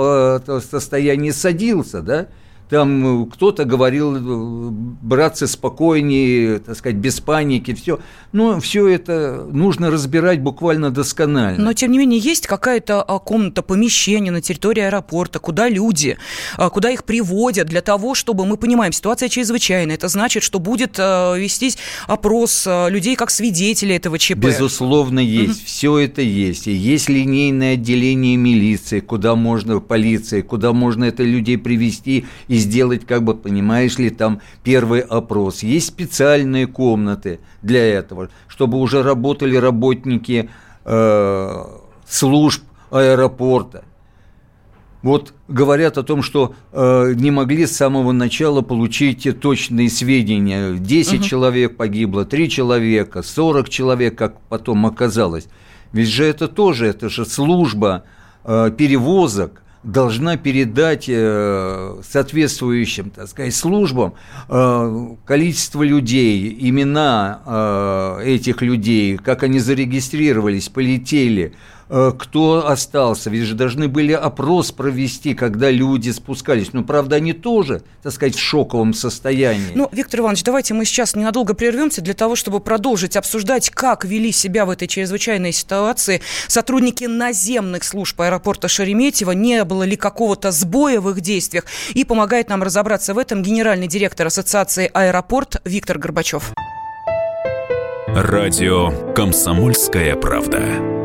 состоянии 0.61 1.31
садился, 1.31 2.03
да? 2.03 2.27
Там 2.73 3.25
э, 3.25 3.27
кто-то 3.31 3.67
говорил, 3.67 4.17
э, 4.17 4.71
братцы, 5.03 5.47
спокойнее, 5.47 6.59
так 6.59 6.75
сказать, 6.75 6.97
без 6.97 7.21
паники, 7.21 7.75
все. 7.75 8.01
Но 8.33 8.61
все 8.61 8.89
это 8.89 9.47
нужно 9.53 9.91
разбирать 9.91 10.41
буквально 10.41 10.91
досконально. 10.91 11.63
Но, 11.63 11.75
тем 11.75 11.93
не 11.93 11.99
менее, 11.99 12.19
есть 12.19 12.47
какая-то 12.47 13.03
а, 13.03 13.19
комната, 13.19 13.61
помещение 13.61 14.33
на 14.33 14.41
территории 14.41 14.85
аэропорта, 14.85 15.39
куда 15.39 15.69
люди, 15.69 16.17
а, 16.57 16.71
куда 16.71 16.91
их 16.91 17.05
приводят 17.05 17.67
для 17.67 17.83
того, 17.83 18.15
чтобы 18.15 18.47
мы 18.47 18.57
понимаем, 18.57 18.93
ситуация 18.93 19.29
чрезвычайная. 19.29 19.97
Это 19.97 20.09
значит, 20.09 20.43
что 20.43 20.59
будет 20.59 20.97
а, 20.99 21.35
вестись 21.35 21.77
опрос 22.07 22.67
людей 22.67 23.17
как 23.17 23.31
свидетелей 23.31 23.97
этого 23.97 24.19
ЧП. 24.19 24.37
Безусловно, 24.37 25.21
есть. 25.21 25.61
Угу. 25.61 25.67
Все 25.67 25.99
это 25.99 26.23
есть. 26.23 26.69
И 26.69 26.73
есть 26.73 27.11
линейное 27.11 27.75
отделение 27.75 28.39
милиции, 28.39 29.01
куда 29.01 29.35
можно, 29.35 29.79
полиции, 29.81 30.41
куда 30.41 30.73
можно 30.73 31.05
это 31.05 31.23
людей 31.23 31.59
привести 31.59 32.25
и 32.49 32.62
сделать, 32.63 33.07
как 33.07 33.23
бы, 33.23 33.35
понимаешь 33.35 33.99
ли, 33.99 34.11
там 34.11 34.41
первый 34.65 35.01
опрос. 35.01 35.63
Есть 35.63 35.89
специальные 35.89 36.67
комнаты 36.67 37.41
для 37.63 37.85
этого, 37.85 38.31
чтобы 38.49 38.79
уже 38.79 39.03
работали 39.03 39.57
работники 39.57 40.49
э, 40.85 41.65
служб 42.09 42.63
аэропорта. 42.91 43.85
Вот 45.03 45.35
говорят 45.49 45.99
о 45.99 46.05
том, 46.05 46.23
что 46.23 46.55
э, 46.73 47.15
не 47.17 47.33
могли 47.33 47.67
с 47.67 47.77
самого 47.77 48.13
начала 48.13 48.63
получить 48.63 49.41
точные 49.41 49.91
сведения. 49.91 50.75
10 50.75 51.15
угу. 51.15 51.23
человек 51.25 51.77
погибло, 51.77 52.25
3 52.25 52.49
человека, 52.49 53.23
40 53.23 53.69
человек, 53.69 54.17
как 54.17 54.41
потом 54.43 54.87
оказалось. 54.87 55.49
Ведь 55.93 56.09
же 56.09 56.25
это 56.25 56.47
тоже, 56.47 56.87
это 56.87 57.09
же 57.09 57.27
служба 57.27 58.05
э, 58.45 58.71
перевозок 58.77 59.63
должна 59.83 60.37
передать 60.37 61.07
э, 61.09 61.97
соответствующим, 62.09 63.11
так 63.11 63.29
сказать, 63.29 63.55
службам 63.55 64.15
э, 64.49 65.09
количество 65.25 65.83
людей, 65.83 66.57
имена 66.61 67.41
э, 67.45 68.25
этих 68.25 68.63
людей, 68.63 69.17
как 69.17 69.43
они 69.43 69.59
зарегистрировались, 69.59 70.69
полетели, 70.69 71.55
кто 71.89 72.67
остался. 72.67 73.31
Ведь 73.31 73.45
же 73.45 73.55
должны 73.55 73.89
были 73.89 74.13
опрос 74.13 74.73
провести, 74.73 75.35
когда 75.35 75.71
люди 75.71 76.11
спускались. 76.11 76.73
Но, 76.73 76.83
правда, 76.83 77.17
они 77.17 77.33
тоже, 77.33 77.83
так 78.03 78.13
сказать, 78.13 78.35
в 78.35 78.41
шоковом 78.41 78.95
состоянии. 78.95 79.73
Ну, 79.75 79.89
Виктор 79.93 80.21
Иванович, 80.21 80.45
давайте 80.45 80.75
мы 80.75 80.85
сейчас 80.85 81.15
ненадолго 81.17 81.55
прервемся 81.55 82.01
для 82.01 82.15
того, 82.15 82.37
чтобы 82.37 82.61
продолжить 82.61 83.17
обсуждать, 83.17 83.71
как 83.71 84.05
вели 84.05 84.33
себя 84.33 84.67
в 84.67 84.71
этой 84.71 84.89
чрезвычайной 84.89 85.53
ситуации 85.53 86.23
сотрудники 86.49 87.05
наземных 87.05 87.85
служб 87.85 88.21
аэропорта 88.21 88.69
Шереметьево, 88.69 89.33
не 89.33 89.65
было 89.65 89.83
ли 89.83 89.97
какого-то 89.97 90.51
сбоя 90.51 91.01
в 91.01 91.11
их 91.11 91.21
действиях. 91.21 91.65
И 91.95 92.05
помогает 92.05 92.49
нам 92.49 92.63
разобраться 92.63 93.15
в 93.15 93.19
этом 93.19 93.43
генеральный 93.43 93.89
директор 93.89 94.27
Ассоциации 94.27 94.91
«Аэропорт» 94.93 95.61
Виктор 95.65 95.99
Горбачев. 95.99 96.53
Радио 98.09 99.15
«Комсомольская 99.15 100.17
правда». 100.17 101.02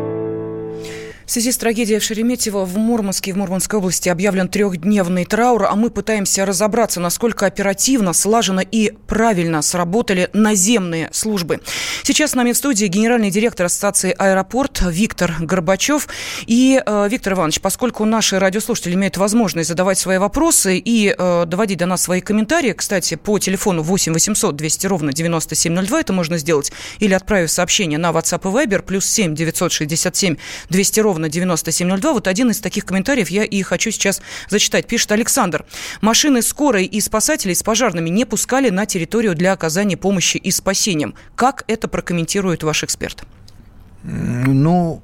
В 1.28 1.32
связи 1.32 1.52
с 1.52 1.58
трагедией 1.58 2.00
в 2.00 2.04
Шереметьево 2.04 2.64
в 2.64 2.78
Мурманске 2.78 3.32
и 3.32 3.34
в 3.34 3.38
Мурманской 3.38 3.80
области 3.80 4.08
объявлен 4.08 4.48
трехдневный 4.48 5.26
траур, 5.26 5.66
а 5.66 5.76
мы 5.76 5.90
пытаемся 5.90 6.46
разобраться, 6.46 7.02
насколько 7.02 7.46
оперативно, 7.46 8.14
слаженно 8.14 8.62
и 8.62 8.94
правильно 9.08 9.62
сработали 9.62 10.30
наземные 10.32 11.10
службы. 11.12 11.60
Сейчас 12.04 12.32
с 12.32 12.36
нами 12.36 12.54
в 12.54 12.58
студии 12.58 12.86
генеральный 12.86 13.30
директор 13.30 13.66
Ассоциации 13.66 14.16
«Аэропорт» 14.18 14.82
Виктор 14.90 15.36
Горбачев. 15.42 16.08
И, 16.46 16.82
э, 16.86 17.08
Виктор 17.12 17.34
Иванович, 17.34 17.60
поскольку 17.60 18.06
наши 18.06 18.40
радиослушатели 18.40 18.94
имеют 18.94 19.18
возможность 19.18 19.68
задавать 19.68 19.98
свои 19.98 20.20
вопросы 20.20 20.78
и 20.78 21.14
э, 21.14 21.44
доводить 21.46 21.80
до 21.80 21.88
нас 21.88 22.04
свои 22.04 22.22
комментарии, 22.22 22.72
кстати, 22.72 23.16
по 23.16 23.38
телефону 23.38 23.84
8 23.84 24.14
800 24.14 24.56
200 24.56 24.88
ровно 24.88 25.12
9702 25.12 26.00
это 26.00 26.14
можно 26.14 26.38
сделать, 26.38 26.72
или 27.00 27.14
отправив 27.14 27.52
сообщение 27.52 28.00
на 28.00 28.12
WhatsApp 28.12 28.50
и 28.50 28.66
Viber, 28.66 28.82
плюс 28.82 29.06
7 29.06 29.36
967 29.36 30.38
200 30.70 31.00
ровно 31.02 31.17
ровно 31.18 31.30
9702. 31.30 32.14
Вот 32.14 32.28
один 32.28 32.52
из 32.52 32.60
таких 32.60 32.86
комментариев 32.86 33.30
я 33.30 33.44
и 33.44 33.62
хочу 33.64 33.92
сейчас 33.92 34.22
зачитать. 34.50 34.88
Пишет 34.88 35.12
Александр. 35.12 35.66
Машины 36.02 36.42
скорой 36.42 36.86
и 36.86 37.02
спасателей 37.02 37.56
с 37.56 37.64
пожарными 37.64 38.10
не 38.10 38.26
пускали 38.26 38.70
на 38.70 38.86
территорию 38.86 39.36
для 39.36 39.54
оказания 39.54 39.98
помощи 39.98 40.38
и 40.38 40.52
спасением. 40.52 41.16
Как 41.36 41.64
это 41.68 41.88
прокомментирует 41.88 42.64
ваш 42.64 42.84
эксперт? 42.84 43.24
Ну, 44.04 45.02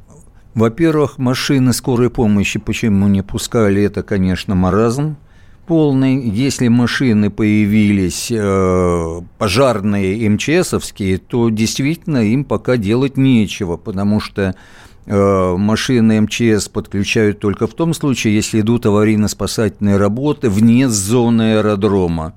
во-первых, 0.53 1.17
машины 1.17 1.73
скорой 1.73 2.09
помощи 2.09 2.59
почему 2.59 3.07
не 3.07 3.23
пускали, 3.23 3.81
это, 3.81 4.03
конечно, 4.03 4.55
маразм 4.55 5.17
полный. 5.65 6.29
Если 6.29 6.67
машины 6.67 7.29
появились 7.29 8.29
э, 8.31 9.21
пожарные 9.37 10.29
МЧСовские, 10.29 11.17
то 11.17 11.49
действительно 11.49 12.17
им 12.17 12.43
пока 12.43 12.77
делать 12.77 13.17
нечего, 13.17 13.77
потому 13.77 14.19
что 14.19 14.55
машины 15.05 16.21
МЧС 16.21 16.69
подключают 16.69 17.39
только 17.39 17.67
в 17.67 17.73
том 17.73 17.93
случае, 17.93 18.35
если 18.35 18.61
идут 18.61 18.85
аварийно-спасательные 18.85 19.97
работы 19.97 20.49
вне 20.49 20.87
зоны 20.87 21.57
аэродрома. 21.57 22.33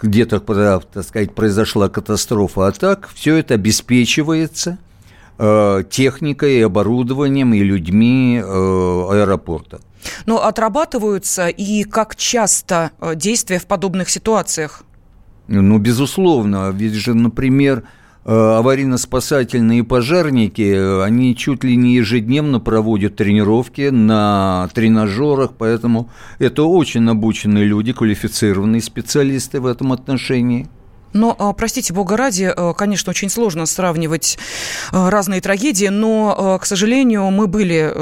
Где-то, 0.00 0.40
так 0.40 1.04
сказать, 1.04 1.34
произошла 1.34 1.88
катастрофа, 1.88 2.66
а 2.66 2.72
так 2.72 3.08
все 3.14 3.36
это 3.36 3.54
обеспечивается 3.54 4.78
э, 5.38 5.82
техникой, 5.88 6.64
оборудованием 6.64 7.54
и 7.54 7.60
людьми 7.60 8.40
э, 8.42 8.44
аэропорта. 8.44 9.80
Но 10.26 10.44
отрабатываются 10.44 11.48
и 11.48 11.84
как 11.84 12.16
часто 12.16 12.90
действия 13.14 13.58
в 13.58 13.66
подобных 13.66 14.10
ситуациях? 14.10 14.82
Ну, 15.48 15.78
безусловно. 15.78 16.70
Ведь 16.70 16.94
же, 16.94 17.14
например, 17.14 17.84
Э, 17.84 18.03
аварийно-спасательные 18.24 19.84
пожарники, 19.84 20.74
э, 20.74 21.02
они 21.02 21.36
чуть 21.36 21.62
ли 21.62 21.76
не 21.76 21.94
ежедневно 21.94 22.58
проводят 22.58 23.16
тренировки 23.16 23.90
на 23.90 24.68
тренажерах, 24.74 25.52
поэтому 25.58 26.10
это 26.38 26.62
очень 26.64 27.08
обученные 27.08 27.64
люди, 27.64 27.92
квалифицированные 27.92 28.80
специалисты 28.80 29.60
в 29.60 29.66
этом 29.66 29.92
отношении. 29.92 30.68
Но, 31.12 31.34
а, 31.38 31.52
простите, 31.52 31.94
бога 31.94 32.16
ради, 32.16 32.52
э, 32.54 32.74
конечно, 32.76 33.10
очень 33.10 33.30
сложно 33.30 33.66
сравнивать 33.66 34.36
э, 34.92 35.08
разные 35.08 35.40
трагедии, 35.40 35.86
но, 35.86 36.56
э, 36.56 36.62
к 36.62 36.66
сожалению, 36.66 37.30
мы 37.30 37.46
были 37.46 37.92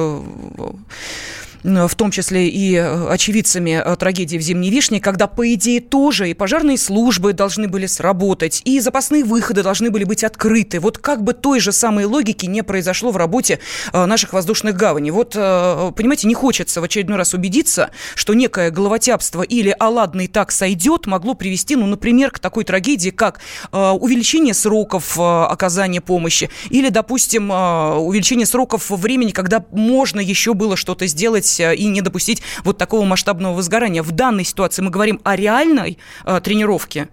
в 1.62 1.94
том 1.94 2.10
числе 2.10 2.48
и 2.48 2.74
э, 2.74 3.08
очевидцами 3.08 3.80
э, 3.84 3.96
трагедии 3.96 4.36
в 4.36 4.40
Зимней 4.40 4.70
Вишне, 4.70 5.00
когда, 5.00 5.26
по 5.26 5.54
идее, 5.54 5.80
тоже 5.80 6.30
и 6.30 6.34
пожарные 6.34 6.76
службы 6.76 7.32
должны 7.32 7.68
были 7.68 7.86
сработать, 7.86 8.62
и 8.64 8.80
запасные 8.80 9.24
выходы 9.24 9.62
должны 9.62 9.90
были 9.90 10.04
быть 10.04 10.24
открыты. 10.24 10.80
Вот 10.80 10.98
как 10.98 11.22
бы 11.22 11.34
той 11.34 11.60
же 11.60 11.72
самой 11.72 12.04
логики 12.04 12.46
не 12.46 12.62
произошло 12.62 13.12
в 13.12 13.16
работе 13.16 13.60
э, 13.92 14.04
наших 14.04 14.32
воздушных 14.32 14.76
гаваней. 14.76 15.10
Вот, 15.10 15.32
понимаете, 15.34 16.26
не 16.26 16.34
хочется 16.34 16.80
в 16.80 16.84
очередной 16.84 17.16
раз 17.16 17.34
убедиться, 17.34 17.90
что 18.14 18.34
некое 18.34 18.70
головотяпство 18.70 19.42
или 19.42 19.74
«аладный 19.78 20.26
так 20.26 20.50
сойдет» 20.50 21.06
могло 21.06 21.34
привести, 21.34 21.76
ну, 21.76 21.86
например, 21.86 22.30
к 22.30 22.38
такой 22.38 22.64
трагедии, 22.64 23.10
как 23.10 23.40
увеличение 23.72 24.54
сроков 24.54 25.18
оказания 25.18 26.00
помощи 26.00 26.50
или, 26.70 26.88
допустим, 26.88 27.50
увеличение 27.50 28.46
сроков 28.46 28.90
времени, 28.90 29.30
когда 29.30 29.64
можно 29.70 30.20
еще 30.20 30.54
было 30.54 30.76
что-то 30.76 31.06
сделать 31.06 31.51
сделать 31.52 31.60
э, 31.60 31.76
и 31.76 31.86
не 31.86 32.00
допустить 32.00 32.42
вот 32.64 32.78
такого 32.78 33.04
масштабного 33.04 33.54
возгорания. 33.54 34.02
В 34.02 34.12
данной 34.12 34.44
ситуации 34.44 34.82
мы 34.82 34.90
говорим 34.90 35.20
о 35.24 35.36
реальной 35.36 35.98
э, 36.24 36.40
тренировке. 36.42 37.08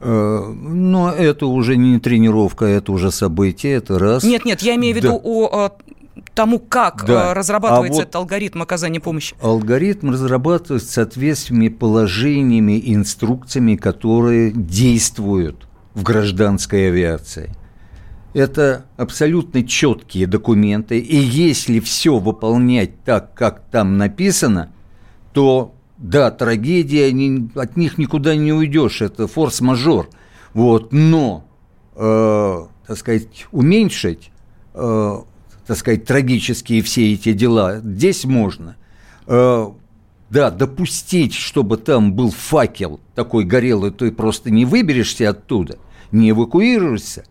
Э, 0.00 0.52
но 0.52 1.10
это 1.10 1.46
уже 1.46 1.76
не 1.76 1.98
тренировка, 1.98 2.64
это 2.64 2.92
уже 2.92 3.10
событие, 3.10 3.74
это 3.74 3.98
раз. 3.98 4.24
Нет, 4.24 4.44
нет, 4.44 4.62
я 4.62 4.74
имею 4.76 4.94
в 4.94 4.96
виду 4.96 5.20
да. 5.22 5.28
о 5.28 5.72
тому, 6.34 6.58
как 6.58 7.04
да. 7.06 7.34
разрабатывается 7.34 7.92
а 7.92 7.96
вот 7.96 8.02
этот 8.02 8.16
алгоритм 8.16 8.62
оказания 8.62 9.00
помощи? 9.00 9.34
Алгоритм 9.40 10.10
разрабатывается 10.10 10.90
соответствиями 10.90 11.68
положениями, 11.68 12.80
инструкциями, 12.84 13.76
которые 13.76 14.52
действуют 14.52 15.66
в 15.94 16.02
гражданской 16.02 16.88
авиации 16.88 17.54
это 18.34 18.86
абсолютно 18.96 19.62
четкие 19.62 20.26
документы, 20.26 20.98
и 20.98 21.16
если 21.16 21.80
все 21.80 22.18
выполнять 22.18 23.02
так, 23.04 23.34
как 23.34 23.62
там 23.70 23.98
написано, 23.98 24.72
то 25.32 25.74
да, 25.98 26.30
трагедия, 26.30 27.06
они, 27.06 27.48
от 27.54 27.76
них 27.76 27.96
никуда 27.98 28.34
не 28.34 28.52
уйдешь, 28.52 29.02
это 29.02 29.28
форс-мажор. 29.28 30.08
Вот, 30.52 30.92
но, 30.92 31.44
э, 31.94 32.66
так 32.86 32.96
сказать, 32.98 33.46
уменьшить, 33.52 34.30
э, 34.74 35.18
так 35.66 35.76
сказать, 35.76 36.04
трагические 36.04 36.82
все 36.82 37.12
эти 37.12 37.32
дела 37.32 37.78
здесь 37.78 38.24
можно. 38.24 38.76
Э, 39.26 39.66
да, 40.28 40.50
допустить, 40.50 41.34
чтобы 41.34 41.76
там 41.76 42.14
был 42.14 42.30
факел 42.30 43.00
такой 43.14 43.44
горелый, 43.44 43.90
ты 43.92 44.10
просто 44.10 44.50
не 44.50 44.64
выберешься 44.64 45.30
оттуда, 45.30 45.78
не 46.10 46.30
эвакуируешься. 46.30 47.24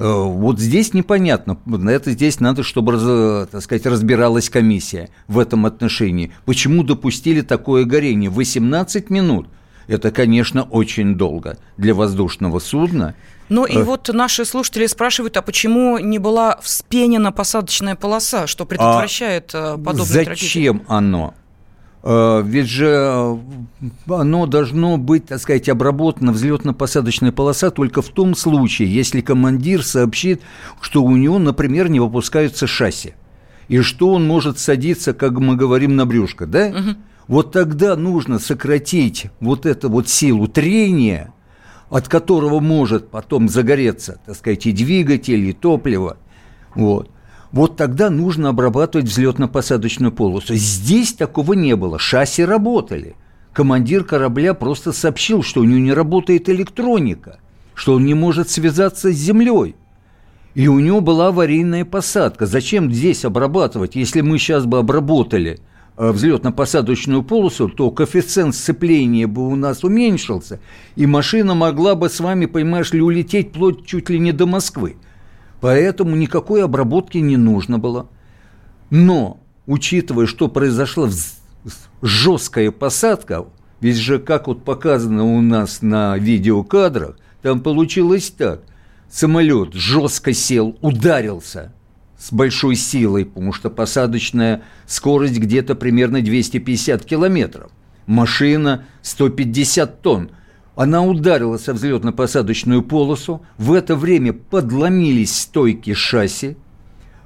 Э, 0.00 0.22
вот 0.24 0.58
здесь 0.58 0.94
непонятно. 0.94 1.58
Это 1.88 2.12
здесь 2.12 2.40
надо, 2.40 2.62
чтобы, 2.62 3.46
так 3.50 3.60
сказать, 3.62 3.84
разбиралась 3.84 4.48
комиссия 4.48 5.10
в 5.28 5.38
этом 5.38 5.66
отношении. 5.66 6.32
Почему 6.46 6.82
допустили 6.82 7.42
такое 7.42 7.84
горение? 7.84 8.30
18 8.30 9.10
минут. 9.10 9.48
Это, 9.88 10.10
конечно, 10.10 10.62
очень 10.62 11.16
долго 11.16 11.58
для 11.76 11.94
воздушного 11.94 12.60
судна. 12.60 13.14
Ну 13.50 13.66
и 13.66 13.76
э. 13.76 13.82
вот 13.82 14.08
наши 14.08 14.46
слушатели 14.46 14.86
спрашивают, 14.86 15.36
а 15.36 15.42
почему 15.42 15.98
не 15.98 16.18
была 16.18 16.58
вспенена 16.62 17.30
посадочная 17.30 17.94
полоса, 17.94 18.46
что 18.46 18.64
предотвращает 18.64 19.50
а 19.52 19.76
подобные 19.76 20.06
зачем 20.06 20.24
трагедии? 20.24 20.46
Зачем 20.46 20.82
оно? 20.88 21.34
Э, 22.02 22.42
ведь 22.44 22.68
же 22.68 22.86
э, 22.86 23.36
оно 24.08 24.46
должно 24.46 24.96
быть, 24.96 25.26
так 25.26 25.40
сказать, 25.40 25.68
обработано 25.68 26.30
взлетно-посадочная 26.30 27.32
полоса 27.32 27.70
только 27.70 28.00
в 28.00 28.08
том 28.08 28.34
случае, 28.34 28.92
если 28.92 29.20
командир 29.20 29.84
сообщит, 29.84 30.40
что 30.80 31.02
у 31.02 31.14
него, 31.16 31.38
например, 31.38 31.90
не 31.90 32.00
выпускаются 32.00 32.66
шасси, 32.66 33.14
и 33.68 33.80
что 33.80 34.14
он 34.14 34.26
может 34.26 34.58
садиться, 34.58 35.12
как 35.12 35.32
мы 35.32 35.56
говорим, 35.56 35.96
на 35.96 36.06
брюшко, 36.06 36.46
да? 36.46 36.68
Угу. 36.68 36.96
Вот 37.28 37.52
тогда 37.52 37.96
нужно 37.96 38.38
сократить 38.38 39.26
вот 39.38 39.66
эту 39.66 39.90
вот 39.90 40.08
силу 40.08 40.48
трения, 40.48 41.32
от 41.90 42.08
которого 42.08 42.60
может 42.60 43.10
потом 43.10 43.48
загореться, 43.48 44.20
так 44.24 44.36
сказать, 44.36 44.66
и 44.66 44.72
двигатель, 44.72 45.48
и 45.48 45.52
топливо. 45.52 46.16
Вот 46.74 47.10
вот 47.52 47.76
тогда 47.76 48.10
нужно 48.10 48.50
обрабатывать 48.50 49.06
взлетно-посадочную 49.06 50.12
полосу. 50.12 50.54
Здесь 50.54 51.14
такого 51.14 51.54
не 51.54 51.74
было, 51.74 51.98
шасси 51.98 52.44
работали. 52.44 53.16
Командир 53.52 54.04
корабля 54.04 54.54
просто 54.54 54.92
сообщил, 54.92 55.42
что 55.42 55.60
у 55.60 55.64
него 55.64 55.80
не 55.80 55.92
работает 55.92 56.48
электроника, 56.48 57.40
что 57.74 57.94
он 57.94 58.04
не 58.04 58.14
может 58.14 58.48
связаться 58.48 59.12
с 59.12 59.16
землей. 59.16 59.74
И 60.54 60.68
у 60.68 60.78
него 60.78 61.00
была 61.00 61.28
аварийная 61.28 61.84
посадка. 61.84 62.46
Зачем 62.46 62.92
здесь 62.92 63.24
обрабатывать? 63.24 63.96
Если 63.96 64.20
мы 64.20 64.38
сейчас 64.38 64.66
бы 64.66 64.78
обработали 64.78 65.58
э, 65.96 66.10
взлетно-посадочную 66.10 67.22
полосу, 67.22 67.68
то 67.68 67.90
коэффициент 67.90 68.54
сцепления 68.54 69.26
бы 69.26 69.48
у 69.48 69.56
нас 69.56 69.82
уменьшился, 69.82 70.60
и 70.94 71.06
машина 71.06 71.54
могла 71.54 71.96
бы 71.96 72.08
с 72.08 72.20
вами, 72.20 72.46
понимаешь 72.46 72.92
ли, 72.92 73.00
улететь 73.00 73.52
плоть 73.52 73.86
чуть 73.86 74.10
ли 74.10 74.20
не 74.20 74.32
до 74.32 74.46
Москвы. 74.46 74.96
Поэтому 75.60 76.16
никакой 76.16 76.64
обработки 76.64 77.18
не 77.18 77.36
нужно 77.36 77.78
было. 77.78 78.08
Но, 78.88 79.40
учитывая, 79.66 80.26
что 80.26 80.48
произошла 80.48 81.08
жесткая 82.02 82.70
посадка, 82.70 83.44
ведь 83.80 83.96
же, 83.96 84.18
как 84.18 84.48
вот 84.48 84.64
показано 84.64 85.24
у 85.24 85.40
нас 85.40 85.82
на 85.82 86.16
видеокадрах, 86.18 87.18
там 87.42 87.60
получилось 87.60 88.30
так. 88.30 88.62
Самолет 89.10 89.74
жестко 89.74 90.32
сел, 90.32 90.78
ударился 90.82 91.72
с 92.18 92.32
большой 92.32 92.76
силой, 92.76 93.24
потому 93.24 93.52
что 93.52 93.70
посадочная 93.70 94.62
скорость 94.86 95.38
где-то 95.38 95.74
примерно 95.74 96.20
250 96.20 97.04
километров. 97.04 97.70
Машина 98.06 98.84
150 99.02 100.02
тонн. 100.02 100.30
Она 100.80 101.04
ударилась 101.04 101.68
о 101.68 101.74
взлетно-посадочную 101.74 102.80
полосу, 102.80 103.42
в 103.58 103.74
это 103.74 103.96
время 103.96 104.32
подломились 104.32 105.38
стойки 105.38 105.92
шасси, 105.92 106.56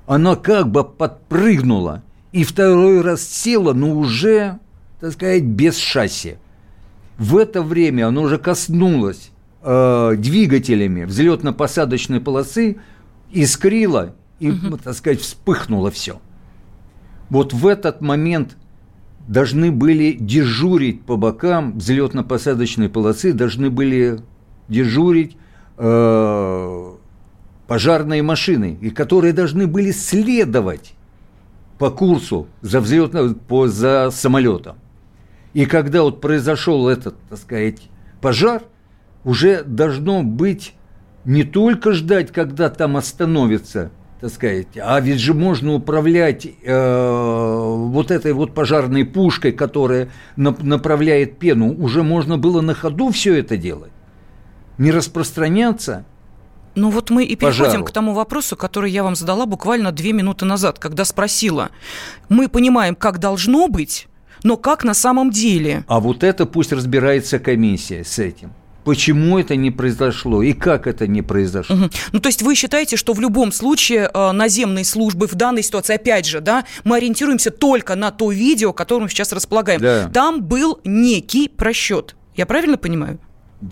она 0.09 0.35
как 0.35 0.73
бы 0.73 0.83
подпрыгнула 0.83 2.03
и 2.33 2.43
второй 2.43 3.01
раз 3.01 3.23
села, 3.23 3.73
но 3.73 3.93
уже, 3.97 4.59
так 4.99 5.12
сказать, 5.12 5.45
без 5.45 5.77
шасси. 5.77 6.38
В 7.17 7.37
это 7.37 7.62
время 7.62 8.09
она 8.09 8.23
уже 8.23 8.38
коснулась 8.38 9.31
э, 9.62 10.14
двигателями 10.19 11.05
взлетно-посадочной 11.05 12.19
полосы, 12.19 12.79
искрила 13.31 14.17
и, 14.40 14.51
угу. 14.51 14.79
так 14.79 14.95
сказать, 14.95 15.21
вспыхнуло 15.21 15.93
все. 15.93 16.21
Вот 17.31 17.53
в 17.53 17.69
этот 17.69 18.01
момент 18.01 18.57
должны 19.28 19.72
были 19.72 20.12
дежурить 20.12 21.02
по 21.02 21.16
бокам 21.16 21.78
взлетно-посадочной 21.78 22.88
полосы, 22.88 23.32
должны 23.32 23.70
были 23.70 24.20
дежурить 24.68 25.37
э, 25.78 26.92
пожарные 27.66 28.22
машины, 28.22 28.78
и 28.80 28.90
которые 28.90 29.32
должны 29.32 29.66
были 29.66 29.90
следовать 29.92 30.94
по 31.78 31.90
курсу 31.90 32.46
за 32.60 32.80
взлетно, 32.80 33.34
по, 33.34 33.68
за 33.68 34.10
самолетом. 34.12 34.76
И 35.54 35.66
когда 35.66 36.02
вот 36.02 36.20
произошел 36.20 36.88
этот, 36.88 37.16
так 37.28 37.38
сказать, 37.38 37.82
пожар, 38.20 38.62
уже 39.24 39.62
должно 39.64 40.22
быть 40.22 40.74
не 41.24 41.44
только 41.44 41.92
ждать, 41.92 42.32
когда 42.32 42.68
там 42.68 42.96
остановится 42.96 43.90
так 44.24 44.32
сказать, 44.32 44.68
а 44.82 44.98
ведь 45.00 45.20
же 45.20 45.34
можно 45.34 45.74
управлять 45.74 46.46
э, 46.46 47.74
вот 47.76 48.10
этой 48.10 48.32
вот 48.32 48.54
пожарной 48.54 49.04
пушкой, 49.04 49.52
которая 49.52 50.08
на, 50.37 50.56
направляет 50.62 51.38
пену, 51.38 51.74
уже 51.74 52.02
можно 52.02 52.38
было 52.38 52.62
на 52.62 52.72
ходу 52.72 53.10
все 53.10 53.34
это 53.34 53.58
делать, 53.58 53.92
не 54.78 54.92
распространяться. 54.92 56.06
Ну 56.74 56.88
вот 56.88 57.10
мы 57.10 57.24
и 57.26 57.37
переходим 57.37 57.64
пожару. 57.64 57.84
к 57.84 57.90
тому 57.90 58.14
вопросу, 58.14 58.56
который 58.56 58.90
я 58.90 59.04
вам 59.04 59.14
задала 59.14 59.44
буквально 59.44 59.92
две 59.92 60.14
минуты 60.14 60.46
назад, 60.46 60.78
когда 60.78 61.04
спросила. 61.04 61.68
Мы 62.30 62.48
понимаем, 62.48 62.94
как 62.94 63.18
должно 63.18 63.68
быть, 63.68 64.08
но 64.42 64.56
как 64.56 64.84
на 64.84 64.94
самом 64.94 65.32
деле? 65.32 65.84
А 65.87 66.00
вот 66.00 66.24
это 66.24 66.46
пусть 66.46 66.72
разбирается 66.72 67.38
комиссия 67.38 68.04
с 68.04 68.18
этим 68.18 68.52
почему 68.85 69.38
это 69.38 69.57
не 69.57 69.70
произошло 69.70 70.42
и 70.42 70.53
как 70.53 70.87
это 70.87 71.07
не 71.07 71.23
произошло. 71.23 71.77
Угу. 71.77 71.90
Ну, 72.12 72.20
то 72.20 72.29
есть 72.29 72.42
вы 72.42 72.55
считаете, 72.55 72.97
что 72.97 73.12
в 73.12 73.20
любом 73.20 73.53
случае 73.53 74.11
э, 74.12 74.33
наземные 74.33 74.85
службы 74.85 75.27
в 75.27 75.35
данной 75.35 75.62
ситуации, 75.62 75.94
опять 75.94 76.27
же, 76.27 76.40
да, 76.40 76.64
мы 76.85 76.97
ориентируемся 76.97 77.51
только 77.51 77.94
на 77.94 78.11
то 78.11 78.31
видео, 78.31 78.73
которым 78.73 79.09
сейчас 79.09 79.33
располагаем. 79.33 79.81
Да. 79.81 80.11
Там 80.12 80.42
был 80.42 80.81
некий 80.85 81.49
просчет. 81.49 82.16
Я 82.37 82.47
правильно 82.47 82.77
понимаю? 82.77 83.18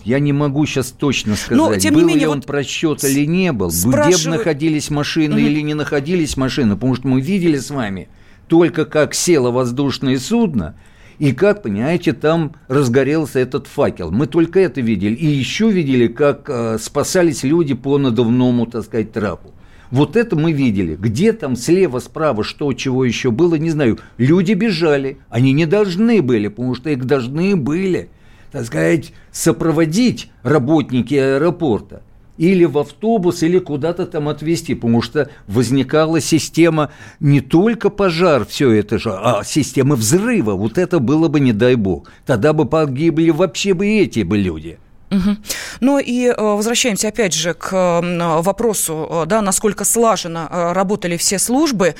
Я 0.03 0.19
не 0.19 0.33
могу 0.33 0.65
сейчас 0.65 0.91
точно 0.91 1.35
сказать, 1.35 1.57
Но, 1.57 1.75
тем 1.75 1.93
был 1.93 2.01
не 2.01 2.07
менее, 2.07 2.21
ли 2.21 2.27
он 2.27 2.37
вот 2.37 2.47
просчет 2.47 3.03
или 3.03 3.25
не 3.25 3.51
был, 3.51 3.69
спрашиваю... 3.69 4.17
где 4.17 4.29
находились 4.29 4.89
машины 4.89 5.35
угу. 5.35 5.41
или 5.41 5.61
не 5.61 5.75
находились 5.75 6.35
машины, 6.35 6.75
потому 6.75 6.95
что 6.95 7.07
мы 7.07 7.21
видели 7.21 7.57
с 7.57 7.69
вами 7.69 8.09
только 8.47 8.85
как 8.85 9.13
село 9.13 9.51
воздушное 9.51 10.17
судно, 10.17 10.75
И 11.19 11.31
как, 11.33 11.63
понимаете, 11.63 12.13
там 12.13 12.55
разгорелся 12.67 13.39
этот 13.39 13.67
факел. 13.67 14.11
Мы 14.11 14.27
только 14.27 14.59
это 14.59 14.81
видели. 14.81 15.15
И 15.15 15.25
еще 15.25 15.69
видели, 15.69 16.07
как 16.07 16.49
э, 16.49 16.77
спасались 16.79 17.43
люди 17.43 17.73
по 17.73 17.97
надувному, 17.97 18.65
так 18.65 18.83
сказать, 18.83 19.11
трапу. 19.11 19.53
Вот 19.91 20.15
это 20.15 20.35
мы 20.35 20.51
видели. 20.51 20.95
Где 20.95 21.33
там 21.33 21.55
слева, 21.55 21.99
справа, 21.99 22.43
что, 22.43 22.73
чего 22.73 23.05
еще 23.05 23.29
было, 23.29 23.55
не 23.55 23.69
знаю. 23.69 23.99
Люди 24.17 24.53
бежали. 24.53 25.17
Они 25.29 25.53
не 25.53 25.65
должны 25.65 26.21
были, 26.21 26.47
потому 26.47 26.73
что 26.75 26.89
их 26.89 27.05
должны 27.05 27.55
были, 27.55 28.09
так 28.51 28.65
сказать, 28.65 29.13
сопроводить 29.31 30.31
работники 30.41 31.13
аэропорта 31.13 32.01
или 32.37 32.65
в 32.65 32.77
автобус, 32.77 33.43
или 33.43 33.59
куда-то 33.59 34.05
там 34.05 34.29
отвезти, 34.29 34.75
потому 34.75 35.01
что 35.01 35.29
возникала 35.47 36.19
система 36.19 36.91
не 37.19 37.41
только 37.41 37.89
пожар, 37.89 38.45
все 38.45 38.71
это 38.71 38.97
же, 38.99 39.11
а 39.11 39.43
система 39.43 39.95
взрыва. 39.95 40.53
Вот 40.53 40.77
это 40.77 40.99
было 40.99 41.27
бы, 41.27 41.39
не 41.39 41.53
дай 41.53 41.75
бог. 41.75 42.11
Тогда 42.25 42.53
бы 42.53 42.65
погибли 42.65 43.29
вообще 43.29 43.73
бы 43.73 43.87
эти 43.87 44.21
бы 44.21 44.37
люди. 44.37 44.79
Угу. 45.13 45.37
Ну 45.81 45.99
и 45.99 46.25
э, 46.27 46.33
возвращаемся 46.37 47.09
опять 47.09 47.33
же 47.33 47.53
к 47.53 48.01
вопросу, 48.41 49.07
э, 49.09 49.25
да, 49.27 49.41
насколько 49.41 49.85
слаженно 49.85 50.47
э, 50.49 50.71
работали 50.73 51.17
все 51.17 51.37
службы. 51.39 51.95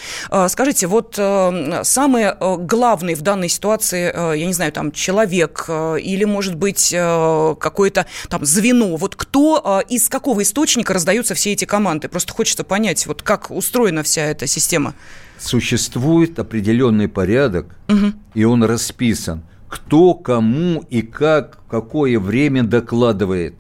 Скажите, 0.47 0.87
вот 0.87 1.15
самый 1.15 2.33
главный 2.65 3.13
в 3.13 3.21
данной 3.21 3.49
ситуации, 3.49 4.37
я 4.37 4.45
не 4.45 4.53
знаю, 4.53 4.71
там 4.71 4.91
человек 4.91 5.65
или, 5.69 6.23
может 6.23 6.55
быть, 6.55 6.89
какое-то 6.91 8.05
там 8.29 8.45
звено, 8.45 8.95
вот 8.95 9.15
кто 9.15 9.81
из 9.87 10.09
какого 10.09 10.41
источника 10.41 10.93
раздаются 10.93 11.35
все 11.35 11.53
эти 11.53 11.65
команды? 11.65 12.07
Просто 12.07 12.33
хочется 12.33 12.63
понять, 12.63 13.05
вот 13.05 13.21
как 13.21 13.51
устроена 13.51 14.03
вся 14.03 14.23
эта 14.23 14.47
система. 14.47 14.93
Существует 15.39 16.39
определенный 16.39 17.07
порядок, 17.07 17.75
угу. 17.87 18.13
и 18.33 18.43
он 18.43 18.63
расписан– 18.63 19.43
кто 19.73 20.13
кому 20.13 20.85
и 20.91 21.01
как 21.01 21.57
в 21.65 21.67
какое 21.67 22.19
время 22.19 22.61
докладывает. 22.61 23.55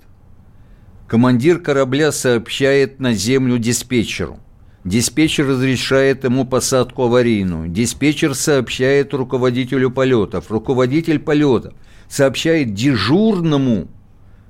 Командир 1.07 1.57
корабля 1.57 2.11
сообщает 2.11 2.99
на 2.99 3.13
землю 3.13 3.57
диспетчеру. 3.57 4.37
Диспетчер 4.83 5.47
разрешает 5.47 6.23
ему 6.23 6.45
посадку 6.45 7.05
аварийную. 7.05 7.67
Диспетчер 7.67 8.35
сообщает 8.35 9.11
руководителю 9.15 9.89
полетов. 9.89 10.51
Руководитель 10.51 11.17
полетов 11.17 11.73
сообщает 12.07 12.75
дежурному, 12.75 13.87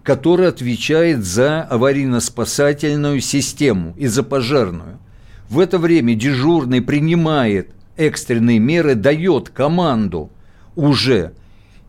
который 0.04 0.50
отвечает 0.50 1.24
за 1.24 1.66
аварийно-спасательную 1.72 3.22
систему 3.22 3.94
и 3.96 4.08
за 4.08 4.24
пожарную. 4.24 5.00
В 5.48 5.60
это 5.60 5.78
время 5.78 6.14
дежурный 6.14 6.82
принимает 6.82 7.70
экстренные 7.96 8.60
меры, 8.60 8.96
дает 8.96 9.48
команду 9.48 10.30
уже– 10.76 11.32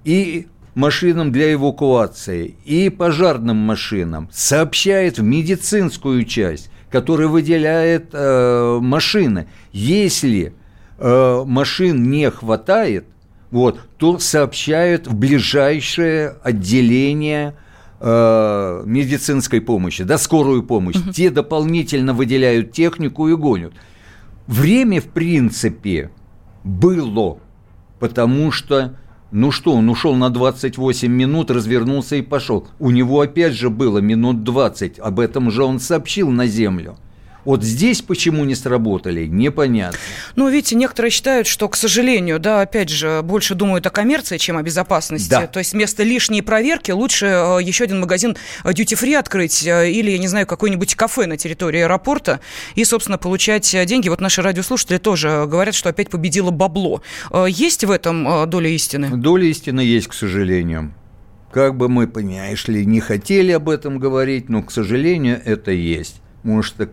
и 0.05 0.47
машинам 0.75 1.33
для 1.33 1.53
эвакуации, 1.55 2.57
и 2.65 2.89
пожарным 2.91 3.57
машинам, 3.57 4.29
сообщает 4.33 5.19
в 5.19 5.23
медицинскую 5.23 6.25
часть, 6.25 6.71
которая 6.91 7.29
выделяет 7.29 8.11
э, 8.13 8.79
машины. 8.81 9.49
Если 9.73 10.55
э, 10.99 11.43
машин 11.47 12.11
не 12.11 12.31
хватает, 12.31 13.07
вот, 13.51 13.81
то 13.99 14.19
сообщают 14.19 15.07
в 15.07 15.15
ближайшее 15.15 16.37
отделение 16.43 17.55
э, 18.01 18.83
медицинской 18.85 19.61
помощи, 19.61 20.03
да, 20.05 20.19
скорую 20.19 20.65
помощь. 20.65 20.97
Угу. 20.97 21.13
Те 21.13 21.31
дополнительно 21.31 22.15
выделяют 22.15 22.73
технику 22.73 23.29
и 23.29 23.35
гонят. 23.37 23.73
Время, 24.47 25.01
в 25.01 25.07
принципе, 25.07 26.11
было, 26.65 27.39
потому 28.01 28.51
что 28.51 28.97
ну 29.37 29.51
что, 29.51 29.73
он 29.73 29.89
ушел 29.89 30.15
на 30.15 30.31
28 30.31 31.11
минут, 31.11 31.51
развернулся 31.51 32.15
и 32.15 32.23
пошел. 32.23 32.69
У 32.79 32.93
него 32.93 33.21
опять 33.21 33.55
же 33.55 33.69
было 33.69 33.99
минут 33.99 34.45
20. 34.45 35.01
Об 35.01 35.19
этом 35.19 35.51
же 35.51 35.65
он 35.65 35.81
сообщил 35.81 36.31
на 36.31 36.47
землю. 36.47 36.97
Вот 37.45 37.63
здесь 37.63 38.01
почему 38.03 38.45
не 38.45 38.55
сработали, 38.55 39.27
непонятно. 39.27 39.99
Ну, 40.37 40.49
видите, 40.49 40.77
некоторые 40.77 41.11
считают, 41.11 41.47
что, 41.47 41.69
к 41.69 41.77
сожалению, 41.77 42.39
да, 42.39 42.63
опять 42.63 42.89
же, 42.89 43.21
больше 43.23 43.55
думают 43.55 43.87
о 43.87 43.91
коммерции, 43.91 44.39
чем 44.39 44.57
о 44.57 44.63
безопасности. 44.63 45.31
Да. 45.31 45.47
То 45.47 45.59
есть 45.59 45.73
вместо 45.73 46.03
лишней 46.03 46.43
проверки 46.43 46.91
лучше 46.91 47.27
э, 47.27 47.59
еще 47.63 47.85
один 47.85 48.01
магазин 48.01 48.37
duty 48.65 49.01
free 49.01 49.15
открыть 49.15 49.67
э, 49.67 49.91
или, 49.91 50.11
я 50.11 50.19
не 50.19 50.29
знаю, 50.29 50.47
какое-нибудь 50.47 50.95
кафе 50.95 51.27
на 51.27 51.37
территории 51.37 51.81
аэропорта 51.81 52.41
и, 52.75 52.85
собственно, 52.85 53.19
получать 53.19 53.75
э, 53.75 53.85
деньги. 53.85 54.09
Вот 54.09 54.21
наши 54.21 54.43
радиослушатели 54.43 54.99
тоже 54.99 55.47
говорят, 55.47 55.75
что 55.75 55.91
опять 55.91 56.11
победило 56.11 56.51
бабло. 56.51 57.03
Есть 57.47 57.85
в 57.85 57.91
этом 57.91 58.49
доля 58.49 58.71
истины? 58.71 59.11
Доля 59.17 59.47
истины 59.47 59.81
есть, 59.81 60.09
к 60.09 60.15
сожалению. 60.15 60.95
Как 61.53 61.77
бы 61.77 61.89
мы, 61.89 62.09
понимаешь 62.09 62.67
ли, 62.69 62.85
не 62.85 63.01
хотели 63.01 63.53
об 63.53 63.69
этом 63.69 63.99
говорить, 63.99 64.49
но, 64.49 64.63
к 64.63 64.73
сожалению, 64.73 65.41
это 65.45 65.71
есть. 65.71 66.21
Потому 66.45 66.63
что 66.63 66.87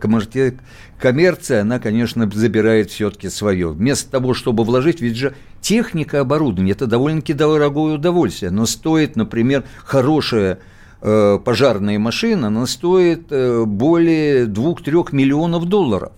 коммерция, 0.97 1.61
она, 1.61 1.79
конечно, 1.79 2.29
забирает 2.33 2.89
все-таки 2.89 3.27
свое. 3.27 3.67
Вместо 3.67 4.09
того, 4.09 4.33
чтобы 4.33 4.63
вложить, 4.63 5.01
ведь 5.01 5.17
же 5.17 5.33
техника 5.59 6.21
оборудование– 6.21 6.71
это 6.73 6.87
довольно-таки 6.87 7.33
дорогое 7.33 7.95
удовольствие. 7.95 8.49
Но 8.49 8.65
стоит, 8.65 9.17
например, 9.17 9.65
хорошая 9.83 10.59
э, 11.01 11.37
пожарная 11.43 11.99
машина, 11.99 12.47
она 12.47 12.65
стоит 12.65 13.25
э, 13.29 13.65
более 13.65 14.45
2-3 14.45 15.09
миллионов 15.11 15.65
долларов. 15.65 16.13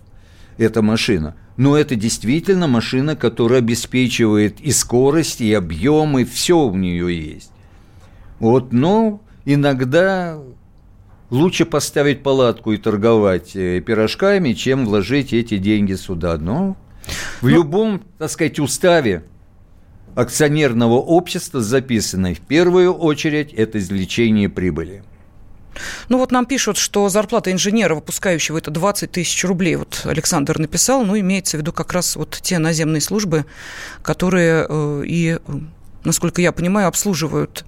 Эта 0.59 0.83
машина. 0.83 1.35
Но 1.57 1.75
это 1.75 1.95
действительно 1.95 2.67
машина, 2.67 3.15
которая 3.15 3.61
обеспечивает 3.61 4.61
и 4.61 4.71
скорость, 4.71 5.41
и 5.41 5.51
объем, 5.53 6.19
и 6.19 6.23
все 6.23 6.59
у 6.59 6.75
нее 6.75 7.33
есть. 7.33 7.51
Вот, 8.37 8.71
но 8.73 9.21
иногда 9.43 10.37
лучше 11.33 11.65
поставить 11.65 12.23
палатку 12.23 12.71
и 12.71 12.77
торговать 12.77 13.55
э, 13.55 13.81
пирожками, 13.81 14.53
чем 14.53 14.85
вложить 14.85 15.33
эти 15.33 15.57
деньги 15.57 15.95
сюда. 15.95 16.37
Но 16.37 16.77
в 17.41 17.43
ну, 17.43 17.49
любом, 17.49 18.03
так 18.19 18.29
сказать, 18.29 18.59
уставе 18.59 19.23
акционерного 20.15 20.95
общества 20.95 21.59
записано 21.61 22.35
в 22.35 22.39
первую 22.39 22.93
очередь 22.93 23.51
это 23.53 23.79
извлечение 23.79 24.47
прибыли. 24.47 25.03
Ну 26.07 26.19
вот 26.19 26.31
нам 26.31 26.45
пишут, 26.45 26.77
что 26.77 27.09
зарплата 27.09 27.51
инженера, 27.51 27.95
выпускающего 27.95 28.59
это 28.59 28.69
20 28.69 29.11
тысяч 29.11 29.43
рублей. 29.43 29.75
Вот 29.75 30.01
Александр 30.05 30.59
написал, 30.59 31.03
ну 31.03 31.19
имеется 31.19 31.57
в 31.57 31.61
виду 31.61 31.73
как 31.73 31.93
раз 31.93 32.15
вот 32.15 32.37
те 32.43 32.59
наземные 32.59 33.01
службы, 33.01 33.45
которые 34.03 34.67
э, 34.69 35.03
и 35.07 35.39
насколько 36.05 36.41
я 36.41 36.51
понимаю, 36.51 36.87
обслуживают 36.87 37.65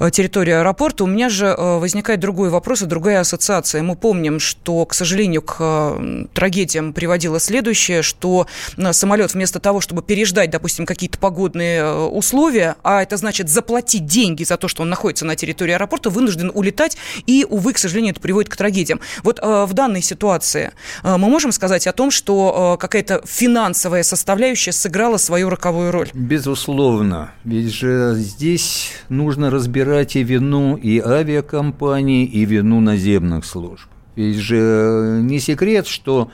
э, 0.00 0.10
территорию 0.10 0.60
аэропорта. 0.60 1.04
У 1.04 1.06
меня 1.06 1.28
же 1.28 1.46
э, 1.46 1.78
возникает 1.78 2.20
другой 2.20 2.50
вопрос 2.50 2.82
и 2.82 2.86
другая 2.86 3.20
ассоциация. 3.20 3.82
Мы 3.82 3.96
помним, 3.96 4.40
что, 4.40 4.84
к 4.86 4.94
сожалению, 4.94 5.42
к 5.42 5.56
э, 5.58 6.26
трагедиям 6.34 6.92
приводило 6.92 7.40
следующее, 7.40 8.02
что 8.02 8.46
самолет 8.92 9.34
вместо 9.34 9.60
того, 9.60 9.80
чтобы 9.80 10.02
переждать, 10.02 10.50
допустим, 10.50 10.86
какие-то 10.86 11.18
погодные 11.18 12.06
условия, 12.08 12.76
а 12.82 13.02
это 13.02 13.16
значит 13.16 13.48
заплатить 13.48 14.06
деньги 14.06 14.44
за 14.44 14.56
то, 14.56 14.68
что 14.68 14.82
он 14.82 14.90
находится 14.90 15.24
на 15.24 15.36
территории 15.36 15.72
аэропорта, 15.72 16.10
вынужден 16.10 16.50
улетать, 16.54 16.96
и, 17.26 17.46
увы, 17.48 17.72
к 17.72 17.78
сожалению, 17.78 18.12
это 18.12 18.20
приводит 18.20 18.50
к 18.50 18.56
трагедиям. 18.56 19.00
Вот 19.22 19.40
в 19.42 19.72
данной 19.72 20.02
ситуации 20.02 20.72
мы 21.02 21.18
можем 21.18 21.52
сказать 21.52 21.86
о 21.86 21.92
том, 21.92 22.10
что 22.10 22.76
какая-то 22.80 23.22
финансовая 23.26 24.02
составляющая 24.02 24.72
сыграла 24.72 25.16
свою 25.16 25.50
роковую 25.50 25.92
роль? 25.92 26.08
Безусловно. 26.12 27.32
Ведь 27.44 27.75
же 27.76 28.14
здесь 28.16 28.92
нужно 29.08 29.50
разбирать 29.50 30.16
и 30.16 30.22
вину 30.22 30.76
и 30.76 30.98
авиакомпаний, 30.98 32.24
и 32.24 32.44
вину 32.44 32.80
наземных 32.80 33.44
служб. 33.44 33.88
Ведь 34.16 34.36
же 34.36 35.20
не 35.22 35.38
секрет, 35.38 35.86
что 35.86 36.30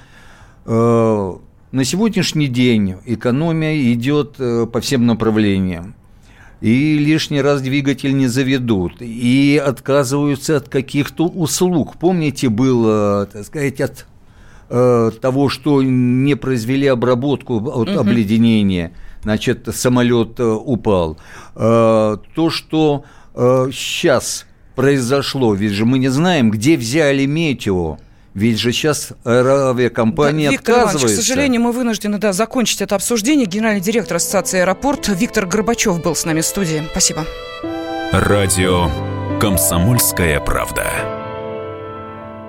э, 0.64 1.32
на 1.72 1.84
сегодняшний 1.84 2.48
день 2.48 2.96
экономия 3.04 3.92
идет 3.92 4.36
э, 4.38 4.66
по 4.66 4.80
всем 4.80 5.06
направлениям. 5.06 5.94
И 6.60 6.96
лишний 6.96 7.42
раз 7.42 7.60
двигатель 7.60 8.16
не 8.16 8.28
заведут, 8.28 9.02
и 9.02 9.60
отказываются 9.62 10.58
от 10.58 10.68
каких-то 10.68 11.26
услуг. 11.26 11.96
Помните, 11.98 12.48
было, 12.48 13.26
так 13.26 13.44
сказать, 13.44 13.80
от 13.80 14.06
э, 14.70 15.10
того, 15.20 15.48
что 15.48 15.82
не 15.82 16.36
произвели 16.36 16.86
обработку 16.86 17.56
от 17.56 17.88
угу. 17.88 17.98
обледенения– 17.98 18.92
значит, 19.22 19.68
самолет 19.74 20.38
э, 20.38 20.44
упал. 20.44 21.18
Э, 21.54 22.16
то, 22.34 22.50
что 22.50 23.04
сейчас 23.34 24.42
э, 24.42 24.74
произошло, 24.74 25.54
ведь 25.54 25.72
же 25.72 25.86
мы 25.86 25.98
не 25.98 26.08
знаем, 26.08 26.50
где 26.50 26.76
взяли 26.76 27.24
метео. 27.26 27.98
Ведь 28.34 28.58
же 28.58 28.72
сейчас 28.72 29.12
авиакомпания 29.26 30.46
да, 30.46 30.52
Виктор 30.52 30.74
отказывается. 30.74 31.06
Иванович, 31.06 31.18
к 31.18 31.26
сожалению, 31.26 31.60
мы 31.60 31.72
вынуждены 31.72 32.18
да, 32.18 32.32
закончить 32.32 32.80
это 32.80 32.94
обсуждение. 32.94 33.46
Генеральный 33.46 33.82
директор 33.82 34.16
Ассоциации 34.16 34.60
«Аэропорт» 34.60 35.08
Виктор 35.08 35.44
Горбачев 35.44 36.02
был 36.02 36.14
с 36.14 36.24
нами 36.24 36.40
в 36.40 36.46
студии. 36.46 36.82
Спасибо. 36.92 37.26
Радио 38.10 38.88
«Комсомольская 39.38 40.40
правда». 40.40 41.11